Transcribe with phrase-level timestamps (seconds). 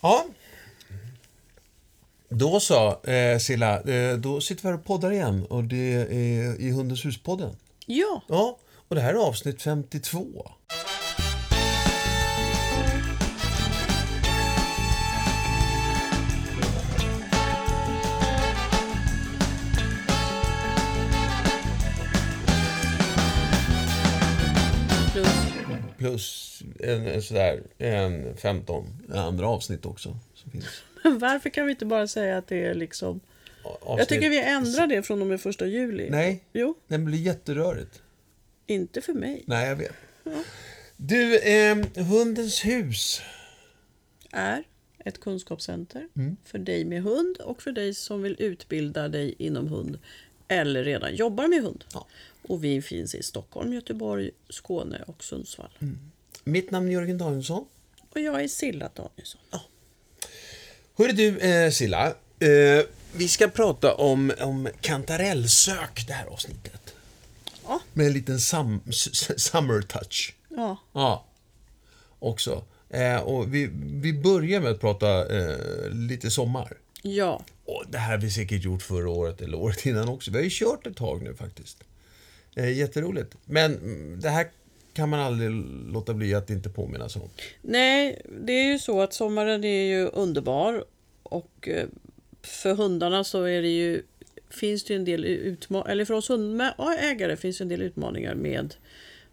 [0.00, 0.26] Ja.
[2.28, 3.80] Då så, eh, Silla.
[3.80, 5.46] Eh, då sitter vi här och poddar igen.
[5.46, 7.56] Och det är i Hundens hus-podden.
[7.86, 8.58] Ja, Ja,
[8.88, 10.50] och det här är avsnitt 52.
[25.98, 26.57] plus.
[26.80, 30.16] En, sådär, en 15 andra avsnitt också.
[30.34, 30.64] Som finns.
[31.04, 33.20] Varför kan vi inte bara säga att det är liksom...
[33.62, 33.98] Avsnitt.
[33.98, 36.10] Jag tycker vi ändrar det från och med första juli.
[36.10, 38.02] Nej, Jo, det blir jätterörigt.
[38.66, 39.42] inte för mig.
[39.46, 39.92] Nej, jag vet.
[40.96, 43.20] Du, eh, Hundens hus.
[44.32, 44.64] Är
[45.04, 46.36] ett kunskapscenter Mm.
[46.44, 49.98] för dig med hund och för dig som vill utbilda dig inom hund
[50.48, 51.84] eller redan jobbar med hund.
[51.94, 52.06] Ja.
[52.42, 55.70] Och vi finns i Stockholm, Göteborg, Skåne och Sundsvall.
[55.78, 55.98] Mm.
[56.48, 57.64] Mitt namn är Jörgen Danielsson.
[58.14, 59.40] Och jag är Silla Danielsson.
[60.98, 62.06] Hörru du, eh, Silla.
[62.40, 62.84] Eh,
[63.16, 66.94] vi ska prata om, om kantarellsök det här avsnittet.
[67.66, 67.80] Ja.
[67.92, 70.34] Med en liten sum, s- summer touch.
[70.48, 71.26] Ja, Ja,
[72.18, 72.64] också.
[72.90, 73.70] Eh, och vi,
[74.02, 76.76] vi börjar med att prata eh, lite sommar.
[77.02, 77.42] ja.
[77.64, 80.30] Och det här har vi säkert gjort förra året eller året innan också.
[80.30, 81.76] Vi har ju kört ett tag nu faktiskt.
[82.56, 83.34] Eh, jätteroligt.
[83.44, 84.50] Men mm, det här
[84.98, 85.50] kan man aldrig
[85.92, 87.30] låta bli att inte påminnas om.
[87.62, 90.84] Nej, det är ju så att sommaren är ju underbar
[91.22, 91.86] och eh,
[92.42, 94.02] för hundarna så är det ju,
[94.50, 98.34] finns det ju en del utmaningar, eller för oss hundägare finns det en del utmaningar
[98.34, 98.74] med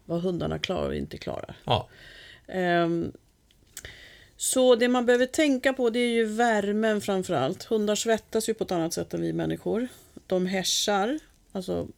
[0.04, 1.56] vad hundarna klarar och inte klarar.
[1.64, 1.88] Ja,
[2.48, 3.12] Ehm,
[4.36, 7.64] Så det man behöver tänka på det är ju värmen framför allt.
[7.64, 9.88] Hundar svettas ju på ett annat sätt än vi människor.
[10.26, 11.18] De häschar,
[11.52, 11.88] alltså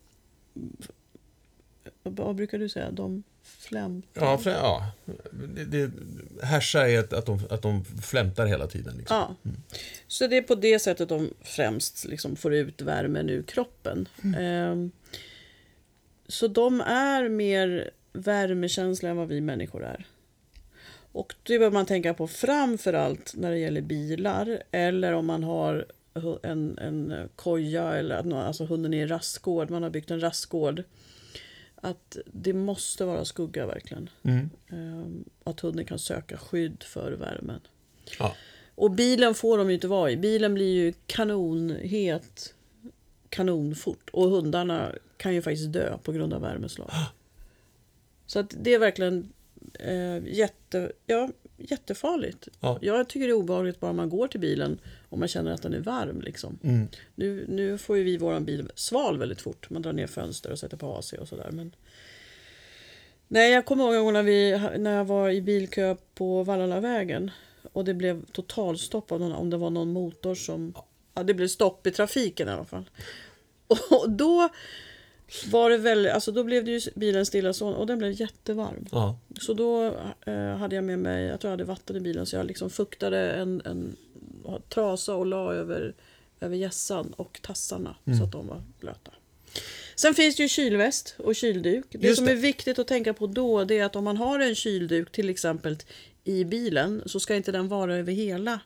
[2.03, 2.91] vad brukar du säga?
[2.91, 3.23] De
[3.69, 4.27] flämtar?
[4.27, 4.93] ja, för, ja.
[5.31, 5.91] Det, det,
[6.43, 8.97] härsa är att, att, de, att de flämtar hela tiden.
[8.97, 9.17] Liksom.
[9.17, 9.51] Ja.
[10.07, 14.09] Så det är på det sättet de främst liksom får ut värmen ur kroppen.
[14.39, 14.91] Ehm,
[16.29, 20.07] så de är mer värmekänsliga än vad vi människor är.
[21.13, 25.45] Och det behöver man tänka på framför allt när det gäller bilar eller om man
[25.45, 25.87] har
[26.43, 30.83] en, en koja eller alltså hunden är i rastgård, man har byggt en rastgård.
[31.81, 34.11] Att det måste vara skugga verkligen.
[34.23, 34.51] Mm.
[34.69, 37.61] Ehm, att hunden kan söka skydd för värmen.
[38.19, 38.35] Ja.
[38.75, 40.17] Och bilen får de ju inte vara i.
[40.17, 42.55] Bilen blir ju kanonhet
[43.29, 44.11] kanonfort.
[44.13, 46.91] Och hundarna kan ju faktiskt dö på grund av värmeslag.
[48.27, 49.33] Så att det är verkligen
[49.75, 51.29] eh, jätte, ja,
[51.59, 52.49] jättefarligt.
[52.61, 52.79] Ja.
[52.83, 55.75] Jag tycker det är obehagligt bara man går till bilen och man känner att den
[55.75, 56.21] är varm.
[56.21, 56.59] Liksom.
[56.63, 56.89] Mm.
[57.15, 59.71] Nu, nu får ju vi vår bil sval väldigt fort.
[59.71, 61.51] Man drar ner fönster och sätter på AC och sådär.
[61.53, 61.75] Men...
[63.29, 67.31] Nej, jag kommer ihåg en gång när, vi, när jag var i bilkö på Vallalavägen.
[67.73, 70.75] Och det blev totalstopp av någon, om det var någon motor som...
[71.15, 72.91] Ja, det blev stopp i trafiken i alla fall.
[73.91, 74.49] Och då
[75.51, 78.87] var det väl, alltså då blev det ju bilen stilla så, och den blev jättevarm.
[78.93, 79.19] Ja.
[79.41, 79.87] Så då
[80.27, 82.71] eh, hade jag med mig, jag tror jag hade vatten i bilen så jag liksom
[82.71, 83.97] fuktade en, en
[84.69, 85.95] trasa och la över,
[86.41, 89.11] över hjässan och tassarna så att de var blöta.
[89.95, 91.87] Sen finns det ju kylväst och kylduk.
[91.91, 92.33] Det Just som det.
[92.33, 95.31] är viktigt att tänka på då det är att om man har en kylduk till
[95.31, 95.77] exempel
[96.25, 98.61] i bilen så ska inte den vara över hela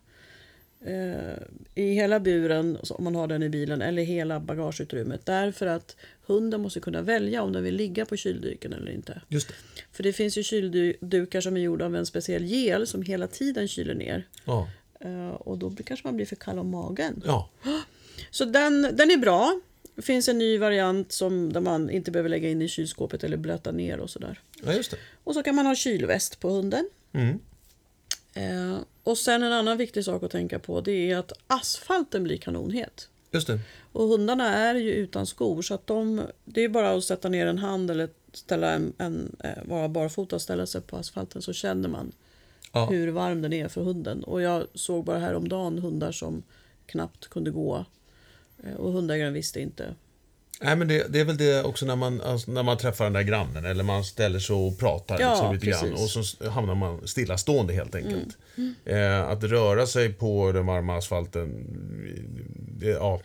[1.74, 5.26] i hela buren om man har den i bilen eller hela bagageutrymmet.
[5.26, 9.20] Därför att hunden måste kunna välja om den vill ligga på kylduken eller inte.
[9.28, 9.54] Just det.
[9.92, 13.68] För det finns ju kyldukar som är gjorda av en speciell gel som hela tiden
[13.68, 14.26] kyler ner.
[14.44, 14.68] Ja.
[15.00, 17.22] Eh, Och då kanske man blir för kall om magen.
[17.26, 17.48] Ja.
[18.30, 19.60] Så den, den är bra.
[19.94, 23.36] Det finns en ny variant som där man inte behöver lägga in i kylskåpet eller
[23.36, 24.40] blöta ner och sådär.
[24.64, 24.96] ja, just det.
[25.24, 26.88] Och så kan man ha kylväst på hunden.
[27.12, 27.38] Mm.
[28.34, 32.36] Eh, och sen en annan viktig sak att tänka på det är att asfalten blir
[32.36, 33.08] kanonhet.
[33.30, 33.58] Just det.
[33.92, 37.46] Och hundarna är ju utan skor så att de, det är bara att sätta ner
[37.46, 41.52] en hand eller ställa en, en, eh, vara barfota och ställa sig på asfalten så
[41.52, 42.12] känner man
[42.74, 42.86] Ja.
[42.90, 44.24] hur varm den är för hunden.
[44.24, 46.42] Och jag såg bara häromdagen hundar som
[46.86, 47.84] knappt kunde gå.
[48.64, 49.94] Eh, Och hundägaren visste inte.
[50.64, 53.12] Nej, men det, det är väl det också när man, alltså, när man träffar den
[53.12, 56.74] där grannen eller man ställer sig och pratar Ja, liksom, lite grann och så hamnar
[56.74, 58.36] man stillastående helt enkelt.
[58.84, 61.66] Eh, att röra sig på den varma asfalten,
[62.78, 63.20] det, ja,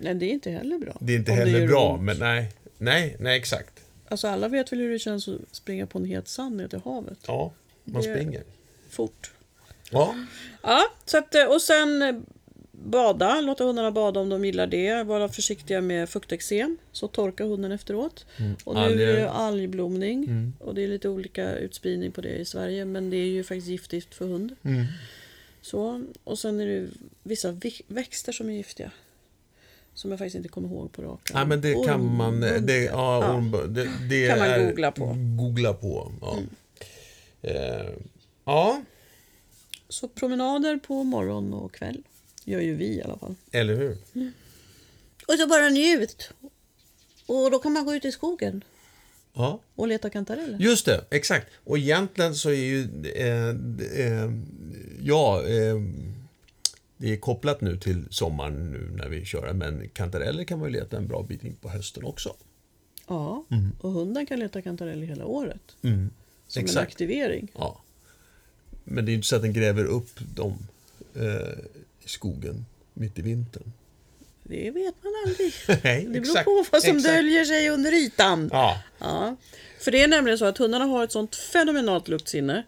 [0.00, 0.96] Nej, det är inte heller bra.
[1.00, 2.02] det är inte Om heller bra, ont.
[2.02, 3.72] men nej, nej, nej exakt.
[4.08, 6.80] Alltså alla vet väl hur det känns att springa på en het sand ner till
[6.84, 7.18] havet.
[7.26, 7.52] Ja,
[7.84, 8.42] man Det- springer.
[8.90, 9.30] Fort.
[9.90, 10.14] Ja,
[10.62, 12.14] Ja, så att, och sen eh,
[12.84, 15.02] bada, låta hundarna bada om de gillar det.
[15.02, 18.26] Vara försiktiga med fukteksem, så torkar hunden efteråt.
[18.64, 19.26] Och nu är det Alger.
[19.26, 20.52] algblomning Mm.
[20.60, 23.66] och det är lite olika utspridning på det i Sverige men det är ju faktiskt
[23.68, 24.56] giftigt för hund.
[24.62, 24.84] Mm.
[25.62, 26.88] Så, och sen är det
[27.22, 28.90] vissa vi- växter som är giftiga.
[29.94, 32.40] Som jag faktiskt inte kommer ihåg på rak Nej, men det kan man...
[32.40, 33.32] Det, ja, Ja.
[33.34, 35.16] ormbu- det, det Kan man är, googla på.
[35.38, 36.38] Googla på, ja.
[37.42, 37.90] Eh,
[38.44, 38.82] ja,
[39.88, 42.02] Så promenader på morgon och kväll
[42.50, 43.34] gör ju vi i alla fall.
[43.52, 43.96] eller hur?
[45.28, 46.30] Och så bara njut.
[47.26, 48.64] Och då kan man gå ut i skogen
[49.34, 49.60] Ja.
[49.74, 50.58] och leta kantareller.
[50.58, 51.46] Just det, exakt.
[51.64, 52.88] Och egentligen så är ju...
[53.16, 53.48] Eh,
[54.06, 54.30] eh,
[55.02, 55.76] ja, eh,
[56.96, 60.72] det är kopplat nu till sommaren nu när vi kör, men kantareller kan man ju
[60.80, 62.34] leta en bra bit in på hösten också.
[63.06, 63.44] Ja,
[63.80, 65.76] och hunden kan leta kantareller hela året.
[65.82, 66.10] Mm.
[66.46, 66.88] Som en Exakt.
[66.88, 67.48] aktivering.
[67.54, 67.80] Ja.
[68.84, 70.58] Men det är ju inte så att den gräver upp dem
[71.14, 71.58] eh,
[72.08, 73.72] i skogen mitt i vintern.
[74.42, 75.52] Det vet man aldrig.
[75.84, 77.14] Nej, Det beror exakt, på vad som exakt.
[77.14, 78.48] döljer sig under ytan.
[78.52, 79.36] Ja, Ja.
[79.80, 82.62] För det är nämligen så att hundarna har ett sånt fenomenalt luktsinne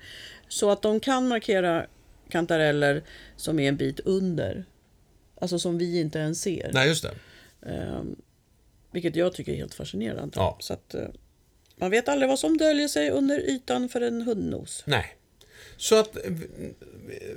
[0.48, 1.86] så att de kan markera
[2.28, 3.02] kantareller
[3.36, 4.64] som är en bit under.
[5.40, 6.70] Alltså som vi inte ens ser.
[6.72, 7.14] nej just det.
[7.70, 8.16] Ehm,
[8.92, 10.32] vilket jag tycker är helt fascinerande.
[10.36, 10.56] Ja.
[10.60, 11.08] Så att, eh,
[11.76, 14.82] man vet aldrig vad som döljer sig under ytan för en hundnos.
[14.86, 15.16] Nej.
[15.76, 16.32] Så att eh,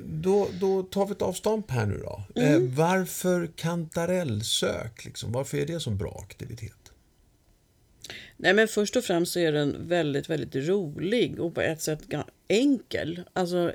[0.04, 2.24] då, då tar vi ett avstamp här nu då.
[2.36, 2.54] Mm.
[2.54, 5.06] Eh, varför kantarellsök?
[5.06, 5.32] Liksom?
[5.32, 6.74] Varför är det så bra aktivitet?
[8.38, 12.02] Nej men först och främst så är den väldigt, väldigt rolig och på ett sätt
[12.48, 13.22] enkel.
[13.34, 13.72] Alltså,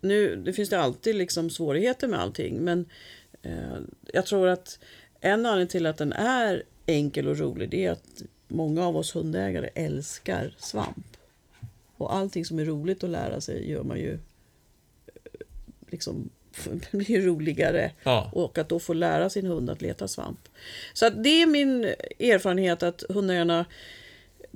[0.00, 2.86] nu det finns det alltid liksom svårigheter med allting men
[3.42, 3.78] eh,
[4.12, 4.78] jag tror att
[5.20, 9.16] en anledning till att den är enkel och rolig det är att många av oss
[9.16, 11.16] hundägare älskar svamp.
[11.96, 14.20] Och allting som är roligt att lära sig gör man ju eh,
[15.90, 16.30] liksom
[16.90, 17.90] blir roligare.
[18.02, 18.30] Ja.
[18.32, 20.48] Och att då få lära sin hund att leta svamp.
[20.92, 21.84] Så att det är min
[22.18, 23.64] erfarenhet att hundägarna,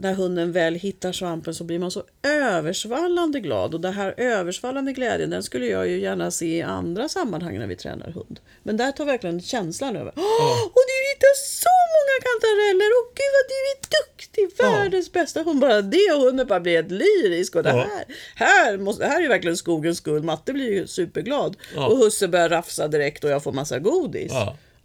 [0.00, 3.74] när hunden väl hittar svampen så blir man så översvallande glad.
[3.74, 7.66] Och den här översvallande glädjen den skulle jag ju gärna se i andra sammanhang när
[7.66, 8.40] vi tränar hund.
[8.62, 10.12] Men där tar verkligen känslan över.
[10.16, 12.90] Åh, och du hittar så många kantareller!
[12.98, 14.64] Och gud vad du är duktig!
[14.64, 15.60] Världens bästa hund.
[15.60, 17.56] Bara det och hunden bara blir helt lyrisk.
[17.56, 18.04] Och det här,
[18.34, 20.24] här, måste, här är verkligen skogens guld.
[20.24, 21.56] Matte blir ju superglad.
[21.76, 24.32] Och husse börjar rafsa direkt och jag får massa godis.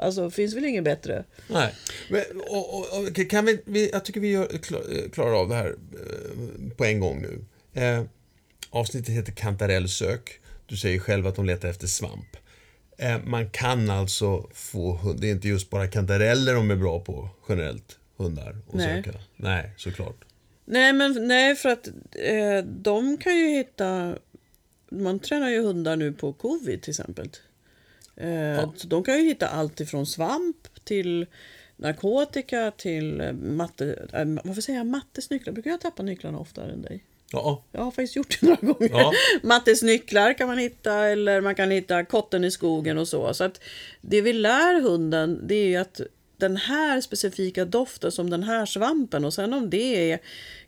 [0.03, 1.23] Alltså finns väl inget bättre.
[1.47, 1.73] Nej.
[2.09, 5.55] Men, och, och, och, kan vi, vi, jag tycker vi gör, klar- klarar av det
[5.55, 7.45] här eh, på en gång nu.
[7.81, 8.03] Eh,
[8.69, 10.39] avsnittet heter Kantarellsök.
[10.65, 12.37] Du säger själv att de letar efter svamp.
[12.97, 17.29] Eh, man kan alltså få det är inte just bara kantareller de är bra på
[17.49, 19.03] generellt, hundar och Nej.
[19.03, 19.19] söka.
[19.35, 20.25] Nej, såklart.
[20.65, 24.15] Nej, men nej, för att eh, de kan ju hitta...
[24.91, 27.29] Man tränar ju hundar nu på covid till exempel.
[28.15, 31.25] Eh, så de kan ju hitta allt ifrån svamp till
[31.77, 34.07] narkotika till eh, matte...
[34.13, 35.53] Äh, varför säger jag mattesnycklar?
[35.53, 37.03] Brukar jag tappa nycklarna oftare än dig?
[37.31, 38.89] Ja, Jag har faktiskt gjort det några gånger.
[38.91, 39.13] Ja.
[39.43, 43.33] Mattes nycklar kan man hitta eller man kan hitta kotten i skogen och så.
[43.33, 43.61] Så att
[44.01, 46.01] det vi lär hunden det är ju att
[46.37, 50.19] den här specifika doften som den här svampen och sen om det är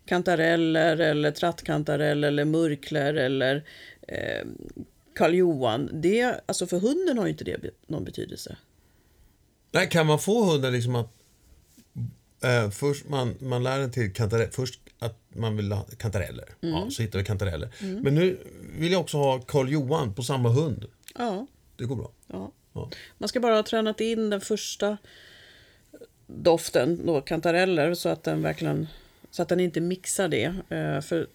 [0.06, 3.64] kantareller eller trattkantarell eller murkler eller
[4.08, 4.46] eh,
[5.16, 5.90] Karl Johan.
[5.92, 8.56] Det, alltså för hunden har ju inte det någon betydelse.
[9.72, 11.12] Nej, kan man få hunden liksom att...
[12.44, 16.44] Eh, först man, man lär den till kantarell, först att man vill ha kantareller.
[16.60, 17.68] Ja, så hittar vi kantareller.
[18.02, 18.38] Men nu
[18.78, 20.84] vill jag också ha Karl Johan på samma hund.
[21.18, 21.46] Ja,
[21.76, 22.10] Det går bra.
[22.26, 22.52] ja.
[22.72, 22.90] Ja.
[23.18, 24.96] Man ska bara ha tränat in den första
[26.26, 28.86] doften, då, kantareller, så att den verkligen
[29.30, 30.44] så att den inte mixar det.
[30.68, 31.26] eh, För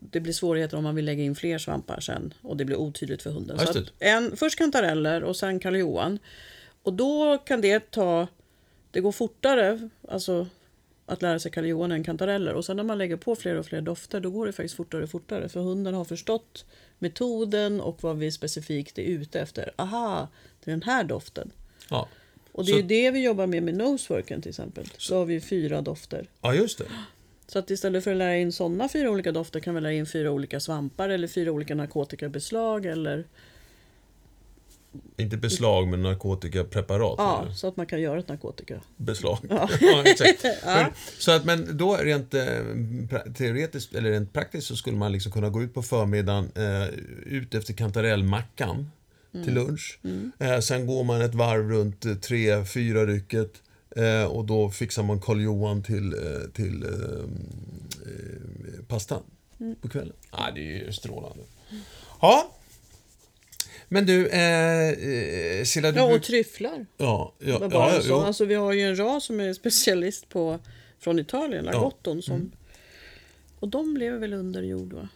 [0.00, 3.22] det blir svårigheter om man vill lägga in fler svampar sen och det blir otydligt
[3.22, 3.58] för hunden.
[3.58, 6.18] Så en, först kantareller och sen Karl Johan.
[6.82, 8.26] Och då kan det ta,
[8.90, 10.46] det går fortare, alltså
[11.06, 12.54] att lära sig Karl Johan än kantareller.
[12.54, 15.02] Och sen när man lägger på fler och fler dofter då går det faktiskt fortare
[15.02, 15.48] och fortare.
[15.48, 16.64] För hunden har förstått
[16.98, 19.70] metoden och vad vi specifikt är ute efter.
[19.76, 20.28] Aha,
[20.64, 21.50] det är den här doften.
[21.90, 22.08] Ja.
[22.52, 24.84] Och det Så- är det vi jobbar med med noseworken till exempel.
[24.98, 26.26] Så har vi fyra dofter.
[26.40, 26.84] ja, just det.
[27.48, 30.06] Så att istället för att lära in sådana fyra olika dofter kan vi lära in
[30.06, 33.24] fyra olika svampar eller fyra olika narkotikabeslag eller
[35.16, 37.14] Inte beslag, men narkotikapreparat.
[37.18, 37.52] ja, eller?
[37.52, 38.80] så att man kan göra ett narkotika.
[38.96, 39.38] Beslag.
[39.50, 39.68] Ja.
[40.04, 40.44] exakt.
[40.64, 40.86] Men,
[41.18, 42.42] så att, men då rent eh,
[43.36, 46.88] teoretiskt, eller rent praktiskt, så skulle man liksom kunna gå ut på förmiddagen, eh,
[47.26, 48.90] ut efter kantarellmackan
[49.44, 49.98] till lunch.
[50.38, 53.62] Eh, sen går man ett varv runt eh, tre, fyra rycket.
[53.96, 56.90] Eh, och då fixar man Karl Johan till, eh, till eh,
[58.06, 59.22] eh, pastan
[59.80, 60.12] på kvällen.
[60.32, 61.44] Ja, det är ju strålande.
[62.20, 62.52] Ja.
[63.88, 66.86] Men du, eh, eh, Silla, du Ja, och tryfflar.
[66.96, 68.02] Ja, ja, ja, sån.
[68.08, 68.14] jo.
[68.16, 70.58] Alltså, vi har ju en ras som är specialist på
[70.98, 72.22] från Italien, Lagotton.
[72.22, 72.50] Som, Mm.
[73.58, 75.08] Och de lever väl under jord va?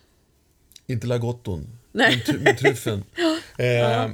[0.86, 1.66] Inte lagotton.
[1.92, 2.24] Nej.
[2.40, 3.04] Med tryffeln.
[3.58, 4.10] Eh,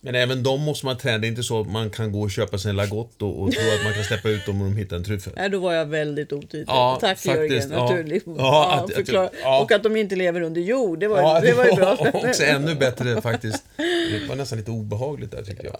[0.00, 1.18] men även de måste man träna.
[1.18, 3.60] Det är inte så att man kan gå och köpa sig en Lagotto och tro
[3.78, 5.32] att man kan släppa ut dem om de hittar en tryffel.
[5.36, 6.64] Nej, då var jag väldigt otydlig.
[6.68, 7.96] Ja, Tack faktiskt, Jörgen, ja.
[8.06, 9.30] liksom, Ja, att- förklara.
[9.42, 9.60] ja.
[9.62, 11.96] Och att de inte lever under jord, det var, Ja, det var ju bra.
[12.12, 13.64] också ännu bättre faktiskt.
[13.76, 15.76] Det var nästan lite obehagligt där tyckte jag.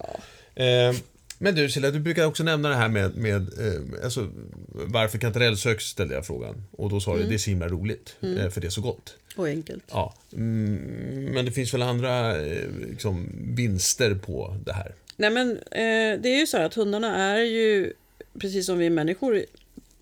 [0.88, 0.94] Eh,
[1.42, 4.28] men du Silla, du brukar också nämna det här med, med eh, alltså,
[4.72, 6.64] varför kantarellsök ställde jag frågan.
[6.72, 7.22] Och då sa Mm.
[7.22, 9.14] du, det är så himla roligt, eh, för det är så gott.
[9.36, 9.84] Och enkelt.
[9.90, 14.94] Ja, mm, men det finns väl andra eh, liksom, vinster på det här?
[15.16, 17.92] Nej men eh, det är ju så här att hundarna är ju,
[18.38, 19.44] precis som vi människor,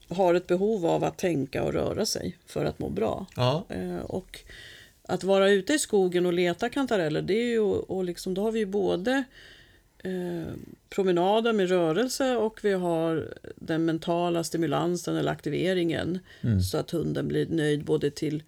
[0.09, 3.27] har ett behov av att tänka och röra sig för att må bra.
[3.37, 4.41] Ja, Eh, och
[5.03, 8.53] att vara ute i skogen och leta kantareller, det är ju, och liksom, då har
[8.53, 9.25] vi ju både
[9.99, 10.53] eh,
[10.91, 16.19] promenader med rörelse och vi har den mentala stimulansen eller aktiveringen
[16.71, 18.43] så att hunden blir nöjd både till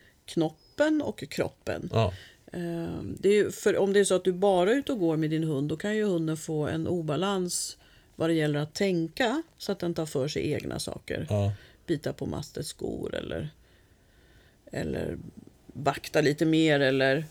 [0.80, 1.90] knoppen och kroppen.
[1.92, 2.12] ja,
[2.52, 5.16] Eh, Det är för om det är så att du bara är ute och går
[5.16, 7.76] med din hund då kan ju hunden få en obalans
[8.16, 11.26] vad det gäller att tänka så att den tar för sig egna saker.
[11.30, 11.52] ja.
[11.87, 13.49] Bita på mastets skor eller,
[14.72, 15.18] eller
[15.66, 17.25] vakta lite mer eller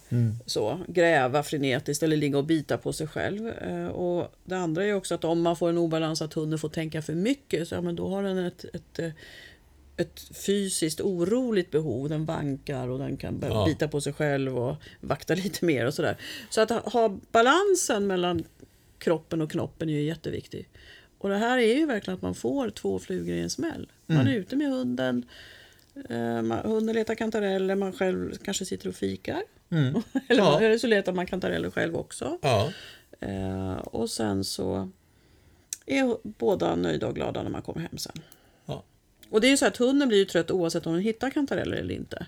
[0.46, 0.80] så.
[0.88, 3.48] Gräva frenetiskt eller ligga och bita på sig själv.
[3.50, 6.70] Eh, Och det andra är också att om man får en obalans att hunden får
[6.70, 9.10] tänka för mycket så ja, men då har den ett, ett, eh,
[10.00, 12.10] ett fysiskt oroligt behov.
[12.10, 13.66] Den vankar och den kan börja Ja.
[13.66, 16.18] bita på sig själv och vakta lite mer och sådär.
[16.50, 18.44] Så att ha- balansen mellan
[18.98, 20.70] kroppen och knoppen är ju jätteviktig.
[21.18, 23.92] Och det här är ju verkligen att man får två flugor i en smäll.
[24.06, 25.26] Man är ute med hunden,
[26.10, 29.42] eh, man, hunden letar kantareller, man själv kanske sitter och fikar.
[29.70, 30.04] eller,
[30.44, 30.60] Ja.
[30.62, 32.38] eller så letar man kantareller själv också.
[32.42, 32.72] ja.
[33.20, 34.90] Eh, och sen så
[35.86, 38.22] är båda nöjda och glada när man kommer hem sen.
[39.30, 41.78] Och det är ju så att hunden blir ju trött oavsett om den hittar kantareller
[41.78, 42.26] eller inte.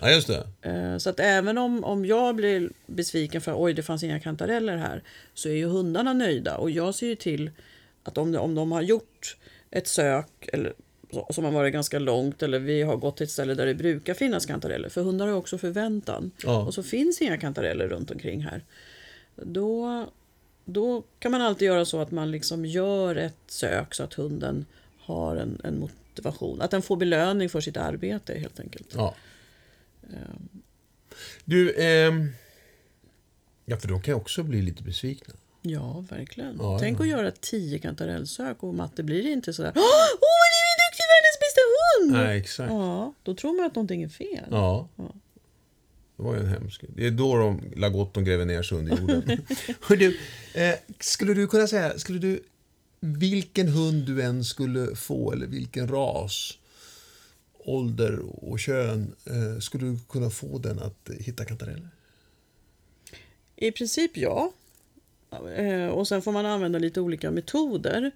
[0.00, 0.46] ja just det.
[0.70, 4.76] Eh, Så att även om, om jag blir besviken för oj det fanns inga kantareller
[4.76, 5.02] här
[5.34, 7.50] så är ju hundarna nöjda och jag ser ju till
[8.02, 9.36] att om om de har gjort
[9.70, 10.72] ett sök eller,
[11.30, 14.14] som har varit ganska långt eller vi har gått till ett ställe där det brukar
[14.14, 16.64] finnas kantareller för hundar har också förväntan Ja.
[16.66, 18.64] och så finns inga kantareller runt omkring här
[19.36, 20.06] då,
[20.64, 24.66] då kan man alltid göra så att man liksom gör ett sök så att hunden
[25.00, 25.78] har en, en
[26.14, 28.88] motivation, att den får belöning för sitt arbete helt enkelt.
[28.94, 29.14] Ja.
[31.44, 32.32] Du, ehm...
[33.64, 35.34] Ja, för de kan också bli lite besvikna.
[35.62, 36.56] Ja, verkligen.
[36.58, 37.02] Ja, Tänk ja.
[37.02, 39.82] att göra tio kantarellsök och matte blir inte sådär Åh,
[40.20, 42.26] vad ni är duktig, världens bästa hund!
[42.26, 42.70] Nej, exakt.
[42.70, 44.48] Ja, då tror man att någonting är fel.
[44.50, 44.88] Ja.
[46.16, 46.84] Det var ju en hemsk...
[46.88, 49.46] Det är då de Lagotton gräver ner sig under jorden.
[49.80, 50.18] Hör du,
[50.54, 52.42] eh, skulle du kunna säga, skulle du...
[53.06, 56.58] Vilken hund du än skulle få, eller vilken ras,
[57.58, 61.88] ålder och kön, eh, skulle du kunna få den att hitta kantareller?
[63.56, 64.52] I princip ja.
[65.56, 68.10] Eh, Och sen får man använda lite olika metoder.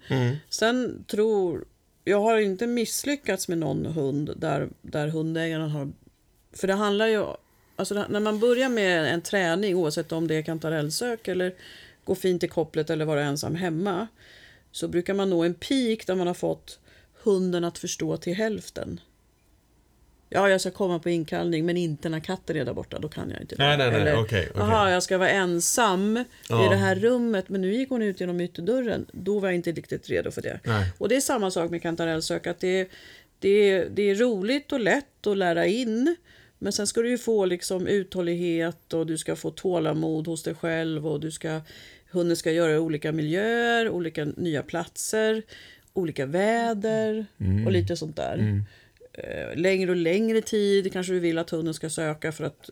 [0.49, 1.65] Sen tror...
[2.03, 5.91] Jag har inte misslyckats med någon hund där, där hundägaren har...
[6.53, 7.25] För det handlar ju...
[7.75, 11.55] Alltså när man börjar med en träning, oavsett om det är kantarellsök eller
[12.03, 14.07] gå fint i kopplet eller vara ensam hemma,
[14.71, 16.79] så brukar man nå en peak där man har fått
[17.23, 18.99] hunden att förstå till hälften.
[20.31, 22.99] Ja, jag ska komma på inkallning, men inte när katten är där borta.
[22.99, 23.55] Då kan jag inte.
[23.55, 23.63] det.
[23.63, 24.61] Nej, nej, nej, Eller, okej, okej.
[24.63, 26.69] Aha, jag ska vara ensam i Ja.
[26.69, 29.05] det här rummet, men nu gick hon ut genom ytterdörren.
[29.11, 30.59] Då var jag inte riktigt redo för det.
[30.63, 30.91] Nej.
[30.97, 32.89] Och det är samma sak med kantarellsök, att det,
[33.39, 36.15] det, det är roligt och lätt att lära in.
[36.59, 40.55] Men sen ska du ju få liksom uthållighet och du ska få tålamod hos dig
[40.55, 41.61] själv och du ska,
[42.11, 45.41] hunden ska göra i olika miljöer, olika nya platser,
[45.93, 47.25] olika väder
[47.65, 48.63] och lite sånt där.
[49.13, 52.69] Eh, längre och längre tid kanske du vill att hunden ska söka för att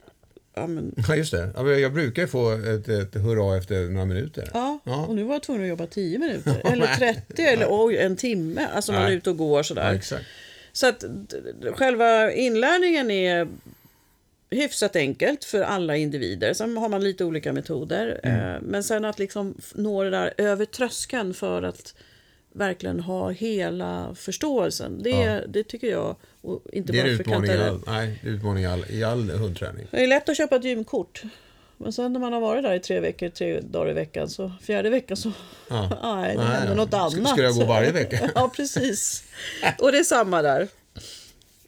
[0.56, 1.50] ja, men, Ja, just det.
[1.56, 4.50] Ja, Jag brukar ju få ett, ett hurra efter några minuter.
[4.54, 5.06] Ja, Ja.
[5.06, 6.62] och nu var jag tvungen att jobba 10 minuter.
[6.72, 8.68] Eller 30 eller oj, en timme.
[8.74, 9.94] Alltså man är ute och går Ja, sådär.
[9.94, 10.26] exakt.
[10.72, 11.04] Så att
[11.74, 13.48] själva inlärningen är
[14.50, 16.54] hyfsat enkelt för alla individer.
[16.54, 18.20] Sen har man lite olika metoder.
[18.24, 18.56] Mm.
[18.56, 21.94] Eh, Men sen att liksom nå det där över tröskeln för att
[22.54, 25.04] verkligen ha hela förståelsen.
[25.04, 25.40] Det, Ja.
[25.48, 26.16] det tycker jag.
[26.42, 29.88] Och inte Det är utmaning, i all, nej, utmaning i all, i all hundträning.
[29.92, 31.22] Det är lätt att köpa ett gymkort.
[31.78, 34.52] Men sen när man har varit där i tre veckor, tre dagar i veckan, så
[34.62, 35.32] fjärde veckan så...
[35.70, 35.90] Ja.
[36.04, 37.30] Nej, det Nej, händer något annat.
[37.30, 38.32] Ska jag gå varje vecka?
[38.36, 39.24] ja, precis.
[39.80, 40.68] Och det är samma där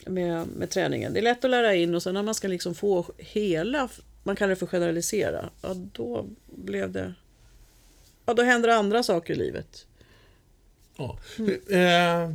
[0.05, 1.13] med, med träningen.
[1.13, 3.89] Det är lätt att lära in och sen när man ska liksom få hela,
[4.23, 7.13] man kallar det för generalisera, ja då blev det...
[8.25, 9.85] Ja, då händer andra saker i livet.
[10.97, 11.17] Ja.
[11.69, 12.33] Eh,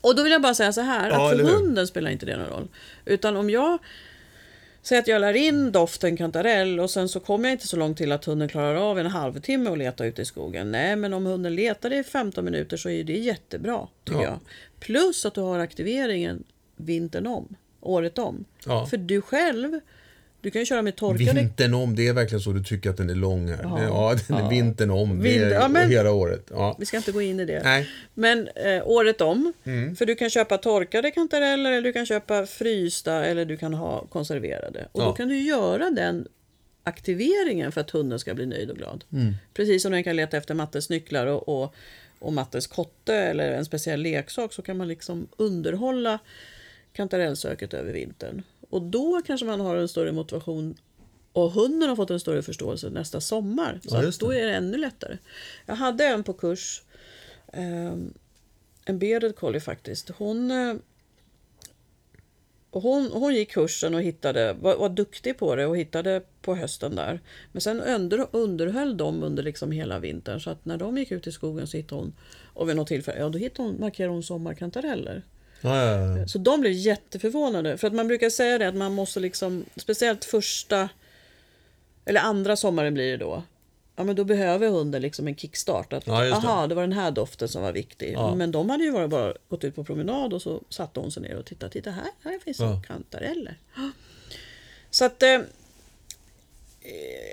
[0.00, 2.36] Och då vill jag bara säga så här, Ja, att för hunden spelar inte det
[2.36, 2.68] någon roll.
[3.04, 3.78] Utan om jag
[4.82, 7.96] säger att jag lär in doften kantarell och sen så kommer jag inte så långt
[7.98, 10.70] till att hunden klarar av en halvtimme att leta ute i skogen.
[10.72, 14.26] Nej, men om hunden letar i 15 minuter så är det jättebra, tycker Ja.
[14.26, 14.38] jag.
[14.80, 16.44] Plus att du har aktiveringen
[16.78, 18.44] vintern om, året om.
[18.66, 18.86] Ja.
[18.86, 19.80] För du själv,
[20.40, 22.96] du kan ju köra med torkade Vintern om, det är verkligen så du tycker att
[22.96, 23.60] den är lång här.
[23.62, 25.22] Ja, ja den är vintern om.
[25.22, 26.46] Det är ja, men- hela året.
[26.50, 26.76] Ja.
[26.78, 27.62] Vi ska inte gå in i det.
[27.64, 27.88] Nej.
[28.14, 29.52] Men eh, året om.
[29.64, 29.96] Mm.
[29.96, 34.06] För du kan köpa torkade kantareller eller du kan köpa frysta eller du kan ha
[34.06, 34.88] konserverade.
[34.92, 35.04] Och Ja.
[35.06, 36.26] då kan du göra den
[36.84, 39.04] aktiveringen för att hunden ska bli nöjd och glad.
[39.12, 39.34] Mm.
[39.54, 41.74] Precis som den kan leta efter Mattes nycklar och, och,
[42.18, 46.18] och Mattes kotte eller en speciell leksak så kan man liksom underhålla
[46.98, 48.42] kantarellsöket över vintern.
[48.70, 50.74] Och då kanske man har en större motivation
[51.32, 53.80] och hunden har fått en större förståelse nästa sommar.
[53.82, 55.18] Så Ja, då är det ännu lättare.
[55.66, 56.82] Jag hade en på kurs,
[57.52, 58.14] ehm,
[58.84, 60.08] en bearded collie faktiskt.
[60.08, 60.74] Hon, eh,
[62.70, 66.96] hon, hon gick kursen och hittade, var, var duktig på det och hittade på hösten
[66.96, 67.20] där.
[67.52, 70.40] Men sen under, underhöll de under liksom hela vintern.
[70.40, 72.14] Så att när de gick ut i skogen så hittade hon,
[72.54, 75.22] och vid något tillfälle, ja då hittade hon, markerade hon sommarkantareller.
[75.60, 76.26] Ja.
[76.28, 77.78] Så de blev jätteförvånade.
[77.78, 80.88] För att man brukar säga det att man måste liksom, speciellt första
[82.04, 83.42] eller andra sommaren blir det då.
[83.96, 85.92] Ja men då behöver hunden liksom en kickstart.
[85.92, 86.48] Att, Ja, just det.
[86.48, 88.12] aha, det var den här doften som var viktig.
[88.12, 88.34] Ja.
[88.34, 91.22] Men de hade ju bara, bara gått ut på promenad och så satte hon sig
[91.22, 91.72] ner och tittade.
[91.72, 92.82] Titta här, här finns Ja.
[92.86, 93.58] kantareller.
[94.90, 95.38] Så att eh,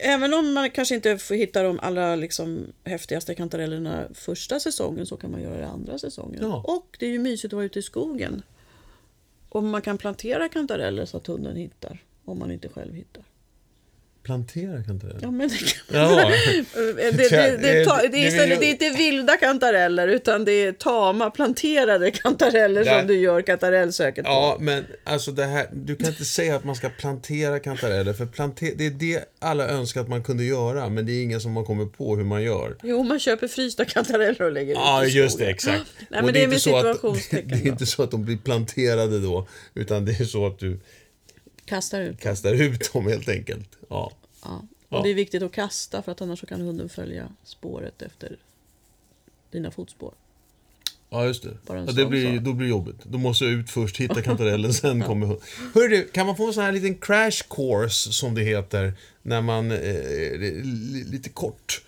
[0.02, 5.18] Även om man kanske inte får hitta de allra liksom, häftigaste kantarellerna första säsongen så
[5.18, 6.40] kan man göra det andra säsongen.
[6.42, 6.64] Ja.
[6.68, 8.42] Och det är ju mysigt att vara ute i skogen.
[9.50, 12.04] Och man kan plantera kantareller så att hunden hittar.
[12.26, 13.24] Om man inte själv hittar.
[14.26, 15.20] Plantera kantareller.
[15.22, 16.02] Ja, men det, kan...
[16.02, 16.30] Jaha.
[16.76, 20.46] det, det, det, det, ta- det, Det är istället, det är inte vilda kantareller utan
[20.46, 24.32] det är tama, planterade kantareller Där- som du gör kantarellsöket på.
[24.32, 28.26] Ja, men alltså det här, du kan inte säga att man ska plantera kantareller, för
[28.26, 31.56] plante, det är det alla önskar att man kunde göra, men det är ingen som
[31.56, 32.76] har kommit på hur man gör.
[32.84, 35.84] Jo, man köper frysta kantareller och lägger Ja, ut i just det, exakt.
[36.10, 38.26] Nej, Och men det är inte med så att- Det är inte så att de
[38.26, 40.80] blir planterade då, utan det är så att du
[41.66, 42.20] Kastar ut.
[42.20, 43.70] kastar ut dem helt enkelt.
[43.90, 44.12] Ja.
[44.44, 44.62] Ja.
[44.90, 44.98] Ja.
[44.98, 48.38] Och det är viktigt att kasta för att annars kan hunden följa spåret efter
[49.52, 50.14] dina fotspår.
[51.10, 51.58] Ja, just det.
[51.68, 52.96] Ja, det blir, då blir det jobbigt.
[53.04, 55.40] Då måste jag ut först, hitta kantarellen, sen kommer hund.
[55.74, 59.42] Hörru du, kan man få en sån här liten crash course, som det heter, när
[59.42, 59.72] man...
[59.72, 61.84] Eh, li- lite kort.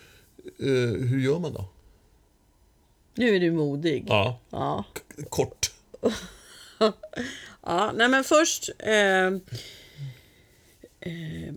[0.58, 0.66] Eh,
[1.08, 1.64] hur gör man då?
[3.14, 4.04] Nu är du modig.
[4.08, 4.84] Ja, Ja.
[5.28, 5.70] kort.
[7.68, 8.70] Ja, nej men först...
[8.78, 9.26] Eh,
[11.00, 11.54] eh,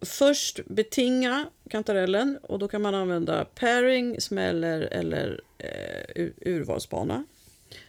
[0.00, 7.24] först betinga kantarellen och då kan man använda pairing, smäller eller eh, ur- urvalsbana.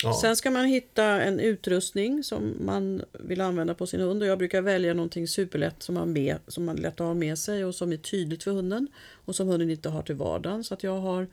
[0.04, 0.14] Ja.
[0.22, 4.22] Sen ska man hitta en utrustning som man vill använda på sin hund.
[4.22, 7.38] Och jag brukar välja någonting superlätt som man, med, som man lätt att ha med
[7.40, 8.88] sig och som är tydligt för hunden.
[9.26, 10.64] Och som hunden inte har till vardagen.
[10.64, 11.28] Så att jag har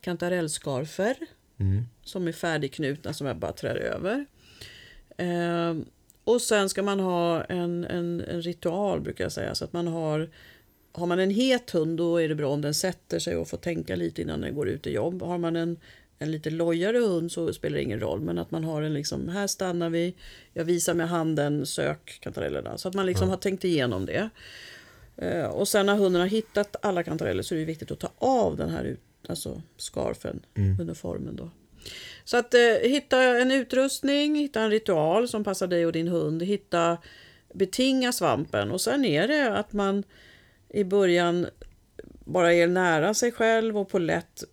[0.00, 1.16] kantarellskarfer
[1.60, 1.82] Mm.
[2.04, 4.26] som är färdigknutna som jag bara trär över.
[5.18, 5.84] Ehm,
[6.24, 9.54] och sen ska man ha en, en, en ritual brukar jag säga.
[9.54, 10.30] Så att man har,
[10.92, 13.56] har man en het hund då är det bra om den sätter sig och får
[13.56, 15.22] tänka lite innan den går ut i jobb.
[15.22, 15.76] Har man en,
[16.18, 18.20] en lite lojare hund så spelar det ingen roll.
[18.20, 20.14] Men att man har en liksom, här stannar vi,
[20.52, 22.78] jag visar med handen, sök kantarellerna.
[22.78, 24.30] Så att man liksom har tänkt igenom det.
[25.16, 28.10] Eh, och sen när hunden har hittat alla kantareller så är det viktigt att ta
[28.18, 30.40] av den här ut, alltså scarfen,
[30.80, 31.50] uniformen då.
[32.24, 36.42] Så att eh, hitta en utrustning, hitta en ritual som passar dig och din hund,
[36.42, 36.98] hitta
[37.54, 40.04] betinga svampen och sen är det att man
[40.68, 41.46] i början
[42.24, 44.44] bara är nära sig själv och på lätt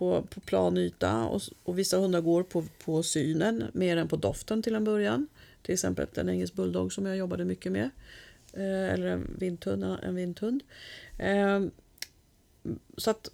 [0.00, 4.16] på, på plan yta och, och vissa hundar går på, på synen mer än på
[4.16, 5.28] doften till en början.
[5.62, 7.90] Till exempel en engelsk bulldog som jag jobbade mycket med.
[8.52, 9.84] Eh, eller en vinthund.
[10.02, 10.62] En vindhund.
[11.18, 11.60] Eh,
[12.96, 13.30] så att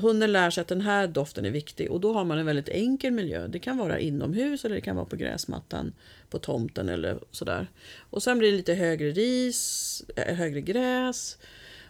[0.00, 2.68] hunden lär sig att den här doften är viktig och då har man en väldigt
[2.68, 3.46] enkel miljö.
[3.46, 5.92] Det kan vara inomhus eller det kan vara på gräsmattan
[6.30, 7.66] på tomten eller sådär.
[8.10, 11.38] Och sen blir det lite högre ris, eh, högre gräs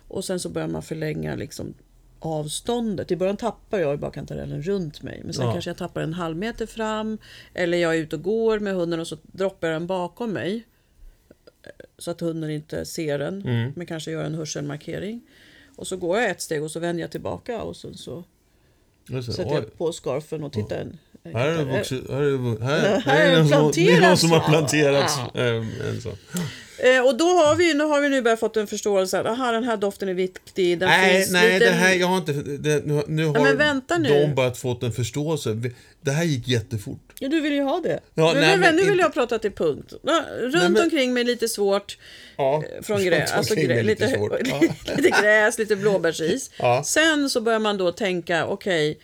[0.09, 1.75] och sen så börjar man förlänga liksom
[2.19, 3.11] avståndet.
[3.11, 5.53] I början tappar jag kantarellen runt mig men sen Ja.
[5.53, 7.19] kanske jag tappar en halv meter fram
[7.55, 10.67] eller jag är ute och går med hunden och så droppar jag den bakom mig
[11.99, 13.73] så att hunden inte ser den Mm.
[13.77, 15.21] men kanske gör en hörselmarkering.
[15.77, 18.25] Och så går jag ett steg och så vänder jag tillbaka och så, så
[19.09, 19.55] Just sätter Oj.
[19.55, 20.99] jag på scarfen och tittar en,
[21.35, 24.01] Här är det, vuxit, här är det, här, Här är är någon som, det är
[24.01, 24.21] någon planterats.
[24.21, 25.41] som har planterat Ja.
[25.41, 26.17] eh, en sån.
[26.79, 29.53] Eh, och då har vi, nu har vi nu börjat fått en förståelse att aha,
[29.53, 30.79] den här doften är viktig.
[30.79, 31.65] Den Nej, finns nej, lite...
[31.65, 32.33] det här, jag har inte...
[32.33, 34.09] Det, nu, nu har men vänta nu.
[34.09, 35.61] de börjat fått en förståelse.
[36.01, 37.06] Det här gick jättefort.
[37.21, 38.01] Ja, du vill ju ha det.
[38.15, 39.93] Ja, nu, nej, nu, men nu vill inte- jag prata till punkt.
[40.41, 41.99] Runt men- omkring mig lite svårt.
[42.37, 44.33] Ja, Från grä, alltså grä, mig lite, svårt.
[44.45, 44.61] Ja.
[44.97, 46.51] lite gräs, lite blåbärsis.
[46.59, 46.83] Ja.
[46.85, 48.99] Sen så börjar man då tänka, okej,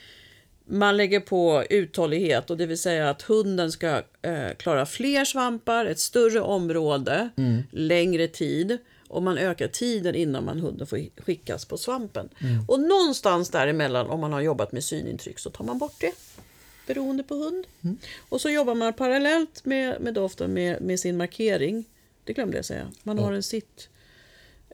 [0.67, 3.89] man lägger på uthållighet och det vill säga att hunden ska
[4.23, 7.63] eh, klara fler svampar, ett större område, Mm.
[7.71, 12.29] längre tid och man ökar tiden innan man hunden får skickas på svampen.
[12.41, 12.65] Mm.
[12.69, 16.13] Och någonstans däremellan, om man har jobbat med synintryck, så tar man bort det.
[16.87, 17.67] Beroende på hund.
[17.83, 17.99] Mm.
[18.29, 21.85] Och så jobbar man parallellt med, med doften med, med sin markering.
[22.25, 22.91] Det glömde jag säga.
[23.03, 23.89] Man har en sitt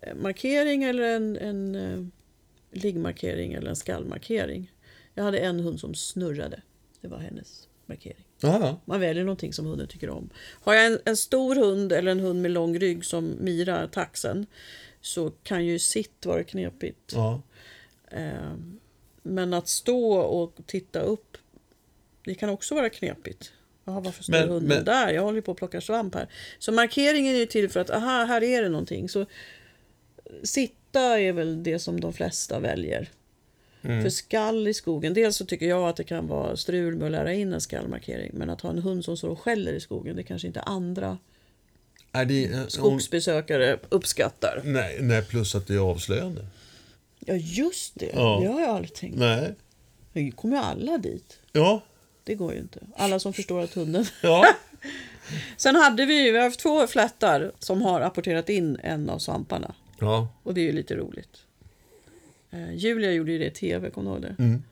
[0.02, 2.06] eh, markering eller en, en eh,
[2.70, 4.72] liggmarkering eller en skallmarkering.
[5.14, 6.62] Jag hade en hund som snurrade.
[7.00, 8.24] Det var hennes markering.
[8.40, 10.30] Ja, Man väljer någonting som hunden tycker om.
[10.36, 14.46] Har jag en, en stor hund eller en hund med lång rygg som Mira, taxen,
[15.00, 17.12] så kan ju sitt vara knepigt.
[18.10, 18.54] Eh,
[19.22, 21.36] men att stå och titta upp,
[22.24, 23.52] det kan också vara knepigt.
[23.84, 25.12] Jaha, varför står Men- hunden men- där?
[25.12, 26.28] Jag håller på att plocka svamp här.
[26.58, 29.08] Så markeringen är ju till för att, aha, här är det någonting.
[29.08, 29.26] Så
[30.42, 33.08] sitta är väl det som de flesta väljer.
[33.82, 34.02] Mm.
[34.02, 37.12] För skall i skogen, dels så tycker jag att det kan vara strul med att
[37.12, 38.30] lära in en skallmarkering.
[38.34, 41.18] Men att ha en hund som står och skäller i skogen, det kanske inte andra
[42.12, 44.62] Är det, eh, om, skogsbesökare uppskattar.
[44.64, 46.46] nej, nej, plus att det är avslöjande.
[47.26, 48.10] Ja, just det.
[48.14, 48.38] Ja.
[48.42, 49.18] Det har jag aldrig tänkt.
[49.18, 49.54] Nej.
[50.12, 51.38] Nu kommer ju alla dit.
[51.52, 51.82] Ja.
[52.28, 52.80] Det går ju inte.
[52.96, 54.04] Alla som förstår att hunden...
[54.22, 54.46] Ja.
[55.56, 59.74] Sen hade vi vi har haft två flättar som har rapporterat in en av svamparna.
[60.00, 60.28] ja.
[60.42, 61.38] Och det är ju lite roligt.
[62.50, 64.42] Eh, Julia gjorde ju det i tv, kommer du ihåg det?
[64.42, 64.62] Mm.